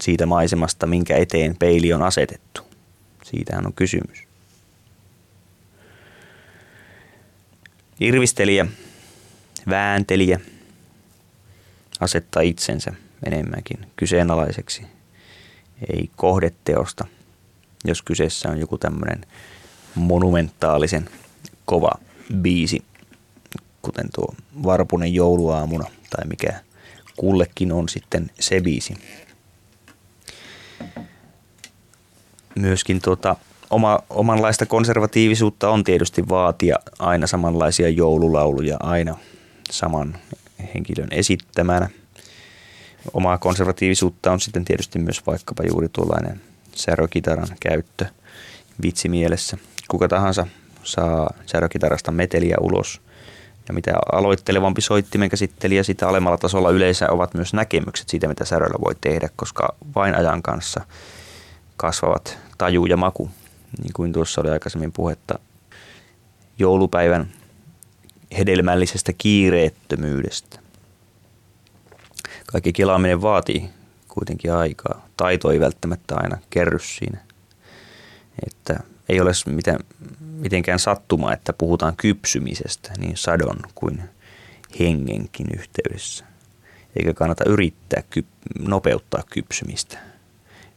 siitä 0.00 0.26
maisemasta, 0.26 0.86
minkä 0.86 1.16
eteen 1.16 1.56
peili 1.56 1.92
on 1.92 2.02
asetettu. 2.02 2.60
Siitähän 3.24 3.66
on 3.66 3.72
kysymys. 3.72 4.18
Irvistelijä, 8.00 8.66
vääntelijä 9.70 10.40
asettaa 12.00 12.42
itsensä 12.42 12.92
enemmänkin 13.26 13.86
kyseenalaiseksi, 13.96 14.82
ei 15.92 16.10
kohdeteosta, 16.16 17.06
jos 17.84 18.02
kyseessä 18.02 18.48
on 18.48 18.58
joku 18.58 18.78
tämmöinen 18.78 19.26
monumentaalisen 19.94 21.08
kova 21.64 21.92
biisi, 22.36 22.84
kuten 23.84 24.08
tuo 24.14 24.34
Varpunen 24.62 25.14
jouluaamuna 25.14 25.84
tai 26.10 26.26
mikä 26.26 26.60
kullekin 27.16 27.72
on 27.72 27.88
sitten 27.88 28.30
se 28.40 28.60
biisi 28.60 28.94
myöskin 32.54 33.00
tuota, 33.00 33.36
oma, 33.70 33.98
omanlaista 34.10 34.66
konservatiivisuutta 34.66 35.70
on 35.70 35.84
tietysti 35.84 36.28
vaatia 36.28 36.76
aina 36.98 37.26
samanlaisia 37.26 37.88
joululauluja 37.88 38.76
aina 38.80 39.16
saman 39.70 40.18
henkilön 40.74 41.08
esittämänä. 41.10 41.88
Omaa 43.12 43.38
konservatiivisuutta 43.38 44.32
on 44.32 44.40
sitten 44.40 44.64
tietysti 44.64 44.98
myös 44.98 45.26
vaikkapa 45.26 45.62
juuri 45.68 45.88
tuollainen 45.88 46.40
särökitaran 46.74 47.48
käyttö 47.60 48.06
vitsimielessä. 48.82 49.58
Kuka 49.88 50.08
tahansa 50.08 50.46
saa 50.82 51.34
särökitarasta 51.46 52.12
meteliä 52.12 52.56
ulos. 52.60 53.00
Ja 53.68 53.74
mitä 53.74 53.92
aloittelevampi 54.12 54.80
soittimen 54.80 55.28
käsittelijä, 55.28 55.82
sitä 55.82 56.08
alemmalla 56.08 56.38
tasolla 56.38 56.70
yleensä 56.70 57.10
ovat 57.10 57.34
myös 57.34 57.54
näkemykset 57.54 58.08
siitä, 58.08 58.28
mitä 58.28 58.44
säröllä 58.44 58.78
voi 58.84 58.94
tehdä, 59.00 59.28
koska 59.36 59.74
vain 59.94 60.14
ajan 60.14 60.42
kanssa– 60.42 60.80
kasvavat 61.76 62.38
taju 62.58 62.86
ja 62.86 62.96
maku, 62.96 63.30
niin 63.82 63.92
kuin 63.92 64.12
tuossa 64.12 64.40
oli 64.40 64.50
aikaisemmin 64.50 64.92
puhetta 64.92 65.38
joulupäivän 66.58 67.28
hedelmällisestä 68.38 69.12
kiireettömyydestä. 69.18 70.58
Kaikki 72.46 72.72
kelaaminen 72.72 73.22
vaatii 73.22 73.70
kuitenkin 74.08 74.52
aikaa. 74.52 75.06
Taito 75.16 75.50
ei 75.50 75.60
välttämättä 75.60 76.14
aina 76.16 76.38
kerry 76.50 76.78
siinä. 76.78 77.18
Että 78.46 78.80
ei 79.08 79.20
ole 79.20 79.30
mitään 79.46 79.80
mitenkään 80.34 80.78
sattuma, 80.78 81.32
että 81.32 81.52
puhutaan 81.52 81.96
kypsymisestä 81.96 82.92
niin 82.98 83.16
sadon 83.16 83.56
kuin 83.74 84.02
hengenkin 84.80 85.46
yhteydessä. 85.58 86.24
Eikä 86.96 87.14
kannata 87.14 87.44
yrittää 87.46 88.02
kyp- 88.18 88.68
nopeuttaa 88.68 89.22
kypsymistä. 89.30 89.98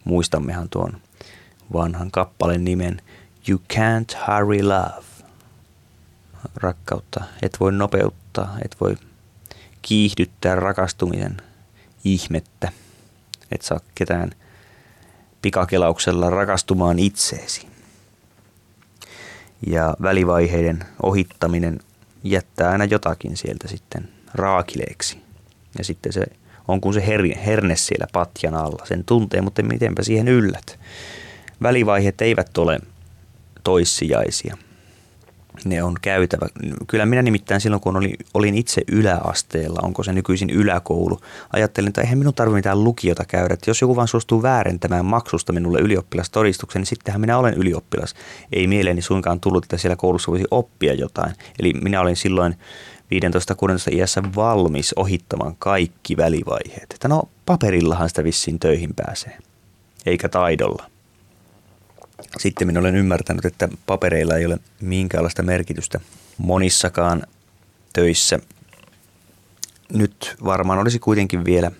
Muistammehan 0.03 0.69
tuon 0.69 1.01
vanhan 1.73 2.11
kappaleen 2.11 2.63
nimen 2.63 3.01
You 3.49 3.61
can't 3.73 4.17
hurry 4.27 4.63
love. 4.63 5.05
Rakkautta 6.55 7.23
et 7.41 7.57
voi 7.59 7.71
nopeuttaa, 7.71 8.57
et 8.65 8.75
voi 8.81 8.97
kiihdyttää 9.81 10.55
rakastumisen 10.55 11.37
ihmettä. 12.03 12.71
Et 13.51 13.61
saa 13.61 13.79
ketään 13.95 14.31
pikakelauksella 15.41 16.29
rakastumaan 16.29 16.99
itseesi. 16.99 17.76
Ja 19.67 19.95
välivaiheiden 20.01 20.83
ohittaminen 21.03 21.79
jättää 22.23 22.71
aina 22.71 22.85
jotakin 22.85 23.37
sieltä 23.37 23.67
sitten 23.67 24.09
raakileeksi. 24.33 25.17
Ja 25.77 25.83
sitten 25.83 26.13
se 26.13 26.23
on 26.67 26.81
kuin 26.81 26.93
se 26.93 26.99
her- 26.99 27.37
herne 27.45 27.75
siellä 27.75 28.07
patjan 28.13 28.55
alla. 28.55 28.85
Sen 28.85 29.03
tuntee, 29.05 29.41
mutta 29.41 29.63
mitenpä 29.63 30.03
siihen 30.03 30.27
yllät. 30.27 30.79
Välivaiheet 31.61 32.21
eivät 32.21 32.57
ole 32.57 32.79
toissijaisia. 33.63 34.57
Ne 35.65 35.83
on 35.83 35.95
käytävä. 36.01 36.47
Kyllä 36.87 37.05
minä 37.05 37.21
nimittäin 37.21 37.61
silloin, 37.61 37.81
kun 37.81 37.97
olin, 37.97 38.15
olin 38.33 38.55
itse 38.55 38.81
yläasteella, 38.91 39.79
onko 39.83 40.03
se 40.03 40.13
nykyisin 40.13 40.49
yläkoulu, 40.49 41.19
ajattelin, 41.53 41.87
että 41.87 42.01
eihän 42.01 42.17
minun 42.17 42.33
tarvitse 42.33 42.55
mitään 42.55 42.83
lukiota 42.83 43.25
käydä. 43.25 43.53
Että 43.53 43.69
jos 43.69 43.81
joku 43.81 43.95
vaan 43.95 44.07
suostuu 44.07 44.41
väärentämään 44.41 45.05
maksusta 45.05 45.53
minulle 45.53 45.79
ylioppilastodistuksen, 45.79 46.79
niin 46.79 46.87
sittenhän 46.87 47.21
minä 47.21 47.37
olen 47.37 47.53
ylioppilas. 47.53 48.15
Ei 48.51 48.67
mieleeni 48.67 49.01
suinkaan 49.01 49.39
tullut, 49.39 49.65
että 49.65 49.77
siellä 49.77 49.95
koulussa 49.95 50.31
voisi 50.31 50.45
oppia 50.51 50.93
jotain. 50.93 51.33
Eli 51.59 51.73
minä 51.73 52.01
olin 52.01 52.15
silloin 52.15 52.55
15-16 53.91 53.95
iässä 53.95 54.23
valmis 54.35 54.93
ohittamaan 54.93 55.55
kaikki 55.59 56.17
välivaiheet. 56.17 56.93
Että 56.93 57.07
no 57.07 57.23
paperillahan 57.45 58.09
sitä 58.09 58.23
vissiin 58.23 58.59
töihin 58.59 58.93
pääsee, 58.95 59.37
eikä 60.05 60.29
taidolla. 60.29 60.96
Sitten 62.37 62.67
minä 62.67 62.79
olen 62.79 62.95
ymmärtänyt, 62.95 63.45
että 63.45 63.69
papereilla 63.85 64.35
ei 64.35 64.45
ole 64.45 64.59
minkäänlaista 64.81 65.43
merkitystä 65.43 65.99
monissakaan 66.37 67.23
töissä. 67.93 68.39
Nyt 69.93 70.35
varmaan 70.45 70.79
olisi 70.79 70.99
kuitenkin 70.99 71.45
vielä 71.45 71.71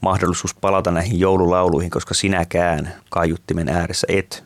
mahdollisuus 0.00 0.54
palata 0.54 0.90
näihin 0.90 1.20
joululauluihin, 1.20 1.90
koska 1.90 2.14
sinäkään 2.14 2.94
kaiuttimen 3.10 3.68
ääressä 3.68 4.06
et 4.10 4.44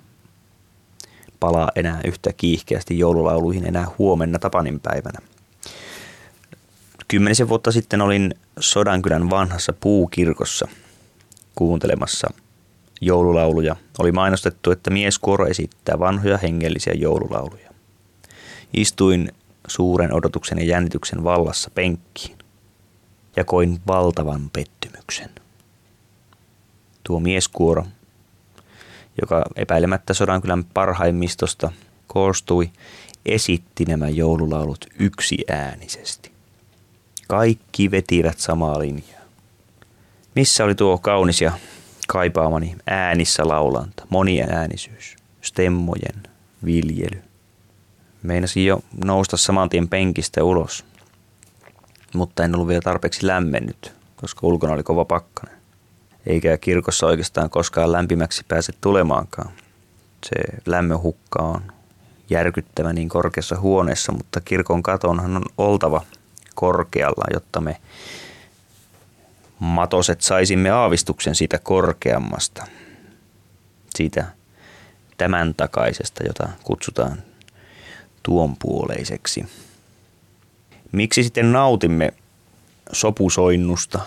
palaa 1.41 1.71
enää 1.77 2.01
yhtä 2.05 2.33
kiihkeästi 2.33 2.99
joululauluihin 2.99 3.67
enää 3.67 3.87
huomenna 3.99 4.39
Tapanin 4.39 4.81
päivänä. 4.81 5.19
Kymmenisen 7.09 7.49
vuotta 7.49 7.73
sitten 7.73 8.01
olin 8.01 8.35
Sodankylän 8.61 9.31
vanhassa 9.31 9.73
puukirkossa 9.81 10.69
kuuntelemassa– 11.55 12.31
joululauluja 13.01 13.77
oli 13.99 14.13
mainostettu, 14.13 14.71
että 14.71 14.91
mieskuoro 14.91 15.47
esittää 15.47 15.99
vanhoja 15.99 16.39
hengellisiä 16.39 16.93
joululauluja. 16.97 17.71
Istuin 18.75 19.33
suuren 19.69 20.15
odotuksen 20.15 20.59
ja 20.59 20.65
jännityksen 20.65 21.25
vallassa 21.25 21.71
penkkiin 21.71 22.39
ja 23.37 23.45
koin 23.45 23.81
valtavan 23.87 24.51
pettymyksen. 24.51 25.31
Tuo 27.05 27.21
mieskuoro, 27.21 27.87
joka 29.21 29.45
epäilemättä 29.57 30.15
Sodankylän 30.15 30.65
parhaimmistosta 30.65 31.73
koostui, 32.07 32.71
esitti 33.27 33.85
nämä 33.85 34.09
joululaulut 34.09 34.87
yksiäänisesti. 34.99 36.33
Kaikki 37.29 37.91
vetivät 37.91 38.39
samaa 38.39 38.79
linjaa. 38.79 39.23
Missä 40.35 40.65
oli 40.65 40.75
tuo 40.75 40.99
kaunis 40.99 41.41
ja 41.41 41.53
kaipaamani 42.07 42.77
äänissä 42.87 43.49
laulanta, 43.49 44.07
moniäänisyys, 44.09 45.17
stemmojen 45.41 46.23
viljely. 46.65 47.23
Meinasin 48.23 48.67
jo 48.67 48.81
nousta 49.05 49.37
saman 49.37 49.69
tien 49.69 49.89
penkistä 49.89 50.45
ulos, 50.45 50.85
mutta 52.15 52.45
en 52.45 52.55
ollut 52.55 52.69
vielä 52.69 52.81
tarpeeksi 52.81 53.27
lämmennyt, 53.27 53.93
koska 54.17 54.47
ulkona 54.47 54.73
oli 54.73 54.83
kova 54.83 55.05
pakkanen. 55.05 55.57
Eikä 56.27 56.57
kirkossa 56.59 57.07
oikeastaan 57.07 57.51
koskaan 57.51 57.93
lämpimäksi 57.93 58.45
pääse 58.49 58.73
tulemaankaan. 58.81 59.51
Se 60.27 60.37
lämmönhukka 60.67 61.43
on 61.43 61.73
järkyttävä 62.31 62.93
niin 62.93 63.09
korkeassa 63.09 63.61
huoneessa, 63.61 64.13
mutta 64.13 64.41
kirkon 64.41 64.83
katonhan 64.83 65.37
on 65.37 65.45
oltava 65.59 66.03
korkealla, 66.55 67.25
jotta 67.33 67.61
me 67.61 67.77
matoset 69.59 70.21
saisimme 70.21 70.71
aavistuksen 70.71 71.35
siitä 71.35 71.59
korkeammasta, 71.59 72.67
siitä 73.97 74.27
tämän 75.19 75.55
takaisesta, 75.55 76.25
jota 76.27 76.49
kutsutaan 76.65 77.23
tuonpuoleiseksi. 78.23 79.47
Miksi 80.93 81.23
sitten 81.23 81.53
nautimme 81.53 82.13
sopusoinnusta? 82.93 84.01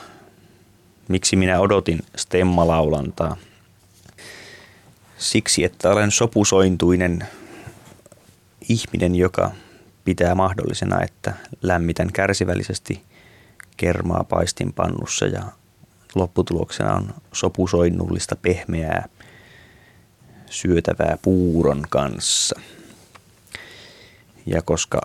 Miksi 1.08 1.36
minä 1.36 1.60
odotin 1.60 2.00
stemmalaulantaa? 2.16 3.38
Siksi, 5.18 5.64
että 5.64 5.90
olen 5.90 6.12
sopusointuinen 6.12 7.28
ihminen, 8.70 9.16
joka 9.16 9.52
pitää 10.06 10.36
mahdollisena, 10.36 11.02
että 11.02 11.34
lämmitän 11.62 12.12
kärsivällisesti 12.12 13.02
kermaa 13.80 14.24
paistinpannussa 14.24 15.26
ja 15.26 15.44
lopputuloksena 16.16 16.94
on 16.96 17.14
sopusoinnullista 17.34 18.36
pehmeää 18.36 19.10
syötävää 20.46 21.18
puuron 21.22 21.84
kanssa. 21.90 22.60
Ja 24.46 24.62
koska 24.62 25.02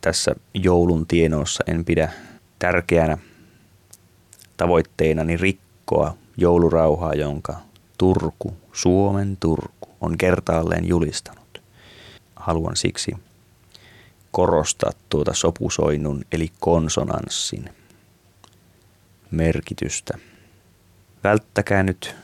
tässä 0.00 0.34
joulun 0.54 1.06
tienoissa 1.06 1.64
en 1.66 1.84
pidä 1.84 2.12
tärkeänä 2.58 3.18
tavoitteenani 4.56 5.36
rikkoa 5.36 6.16
joulurauhaa, 6.36 7.14
jonka 7.14 7.56
Turku, 7.98 8.56
Suomen 8.72 9.36
Turku, 9.40 9.88
on 10.00 10.18
kertaalleen 10.18 10.88
julistanut. 10.88 11.62
Haluan 12.36 12.76
siksi 12.76 13.12
korostaa 14.30 14.90
tuota 15.08 15.34
sopusoinnun 15.34 16.24
eli 16.32 16.52
konsonanssin 16.60 17.70
merkitystä. 19.30 20.18
Välttäkää 21.24 21.82
nyt 21.82 22.16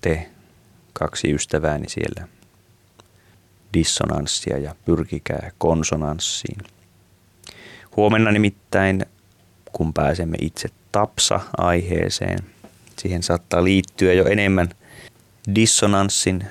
te 0.00 0.30
kaksi 0.92 1.34
ystävääni 1.34 1.88
siellä 1.88 2.28
dissonanssia 3.74 4.58
ja 4.58 4.74
pyrkikää 4.84 5.50
konsonanssiin. 5.58 6.58
Huomenna 7.96 8.30
nimittäin, 8.30 9.06
kun 9.72 9.92
pääsemme 9.92 10.36
itse 10.40 10.68
tapsa-aiheeseen, 10.92 12.38
siihen 12.98 13.22
saattaa 13.22 13.64
liittyä 13.64 14.12
jo 14.12 14.24
enemmän 14.26 14.68
dissonanssin, 15.54 16.46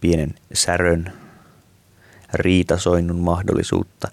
pienen 0.00 0.34
särön, 0.52 1.12
riitasoinnun 2.34 3.18
mahdollisuutta, 3.18 4.08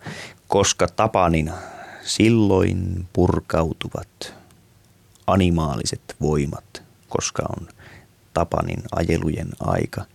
koska 0.47 0.87
Tapanin 0.87 1.51
Silloin 2.07 3.07
purkautuvat 3.13 4.33
animaaliset 5.27 6.15
voimat, 6.21 6.83
koska 7.09 7.43
on 7.59 7.67
Tapanin 8.33 8.83
ajelujen 8.91 9.49
aika. 9.59 10.05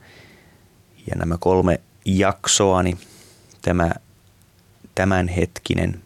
Ja 1.07 1.17
nämä 1.17 1.37
kolme 1.41 1.81
jaksoani, 2.05 2.97
tämä 3.63 3.91
tämänhetkinen, 4.95 6.03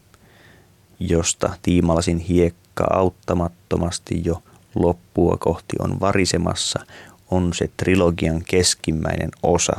josta 0.99 1.57
tiimalasin 1.61 2.17
hiekka 2.17 2.87
auttamattomasti 2.89 4.21
jo 4.25 4.43
loppua 4.75 5.37
kohti 5.39 5.75
on 5.79 5.99
varisemassa, 5.99 6.85
on 7.31 7.53
se 7.53 7.69
trilogian 7.77 8.43
keskimmäinen 8.47 9.29
osa. 9.43 9.75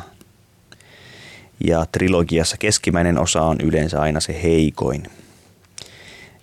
Ja 1.66 1.86
trilogiassa 1.92 2.56
keskimmäinen 2.56 3.18
osa 3.18 3.42
on 3.42 3.56
yleensä 3.60 4.00
aina 4.00 4.20
se 4.20 4.42
heikoin– 4.42 5.02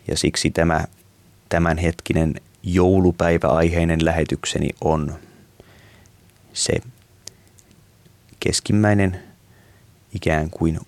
ja 0.08 0.18
siksi 0.18 0.52
tämä 0.52 0.86
tämänhetkinen 1.50 2.36
joulupäiväaiheinen 2.64 4.06
lähetykseni 4.06 4.70
on 4.84 5.16
se 6.54 6.74
keskimmäinen 8.40 9.20
ikään 10.14 10.50
kuin 10.50 10.80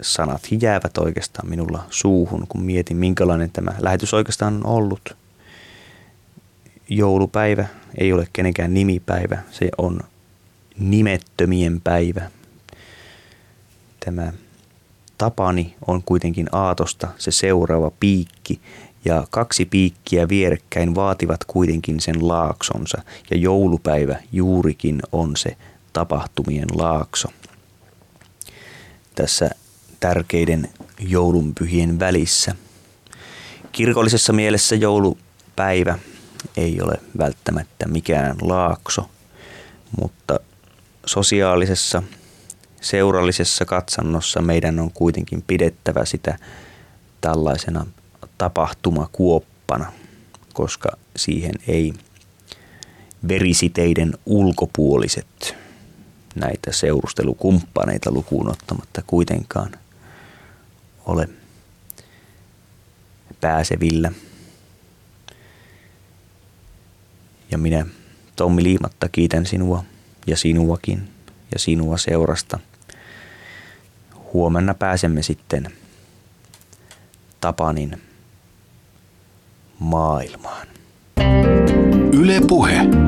sanat 0.00 0.42
jäävät 0.60 0.98
oikeastaan 0.98 1.48
minulla 1.48 1.86
suuhun, 1.90 2.46
kun 2.48 2.62
mietin 2.62 2.96
minkälainen 2.96 3.50
tämä 3.50 3.74
lähetys 3.78 4.14
oikeastaan 4.14 4.54
on 4.54 4.66
ollut. 4.66 5.16
Joulupäivä 6.88 7.66
ei 7.98 8.12
ole 8.12 8.28
kenenkään 8.32 8.74
nimipäivä, 8.74 9.38
se 9.50 9.68
on 9.78 10.00
nimettömien 10.78 11.80
päivä. 11.80 12.30
Tämä 14.04 14.32
Tapani 15.18 15.74
on 15.86 16.02
kuitenkin 16.02 16.46
aatosta 16.52 17.08
se 17.18 17.30
seuraava 17.30 17.90
piikki, 18.00 18.60
ja 19.04 19.26
kaksi 19.30 19.64
piikkiä 19.64 20.28
vierekkäin 20.28 20.94
vaativat 20.94 21.44
kuitenkin 21.44 22.00
sen 22.00 22.28
laaksonsa, 22.28 23.02
ja 23.30 23.36
joulupäivä 23.36 24.16
juurikin 24.32 25.02
on 25.12 25.36
se 25.36 25.56
tapahtumien 25.92 26.68
laakso. 26.74 27.28
Tässä 29.14 29.50
tärkeiden 30.00 30.68
joulunpyhien 31.00 31.98
välissä. 31.98 32.54
Kirkollisessa 33.72 34.32
mielessä 34.32 34.76
joulupäivä 34.76 35.98
ei 36.56 36.80
ole 36.80 36.94
välttämättä 37.18 37.88
mikään 37.88 38.36
laakso, 38.40 39.10
mutta 40.00 40.40
sosiaalisessa, 41.06 42.02
seurallisessa 42.80 43.64
katsannossa 43.64 44.42
meidän 44.42 44.78
on 44.78 44.90
kuitenkin 44.92 45.44
pidettävä 45.46 46.04
sitä 46.04 46.38
tällaisena 47.20 47.86
tapahtumakuoppana, 48.38 49.92
koska 50.54 50.88
siihen 51.16 51.54
ei 51.66 51.92
verisiteiden 53.28 54.14
ulkopuoliset 54.26 55.56
näitä 56.34 56.72
seurustelukumppaneita 56.72 58.10
lukuun 58.10 58.50
ottamatta 58.50 59.02
kuitenkaan 59.06 59.72
ole 61.06 61.28
pääsevillä. 63.40 64.12
Ja 67.50 67.58
minä 67.58 67.86
Tommi 68.36 68.62
Liimatta 68.62 69.08
kiitän 69.08 69.46
sinua 69.46 69.84
ja 70.26 70.36
sinuakin 70.36 71.08
ja 71.52 71.58
sinua 71.58 71.98
seurasta. 71.98 72.58
Huomenna 74.32 74.74
pääsemme 74.74 75.22
sitten 75.22 75.70
Tapanin 77.40 78.02
maailmaan. 79.78 80.66
Yle 82.12 82.40
Puhe. 82.48 83.07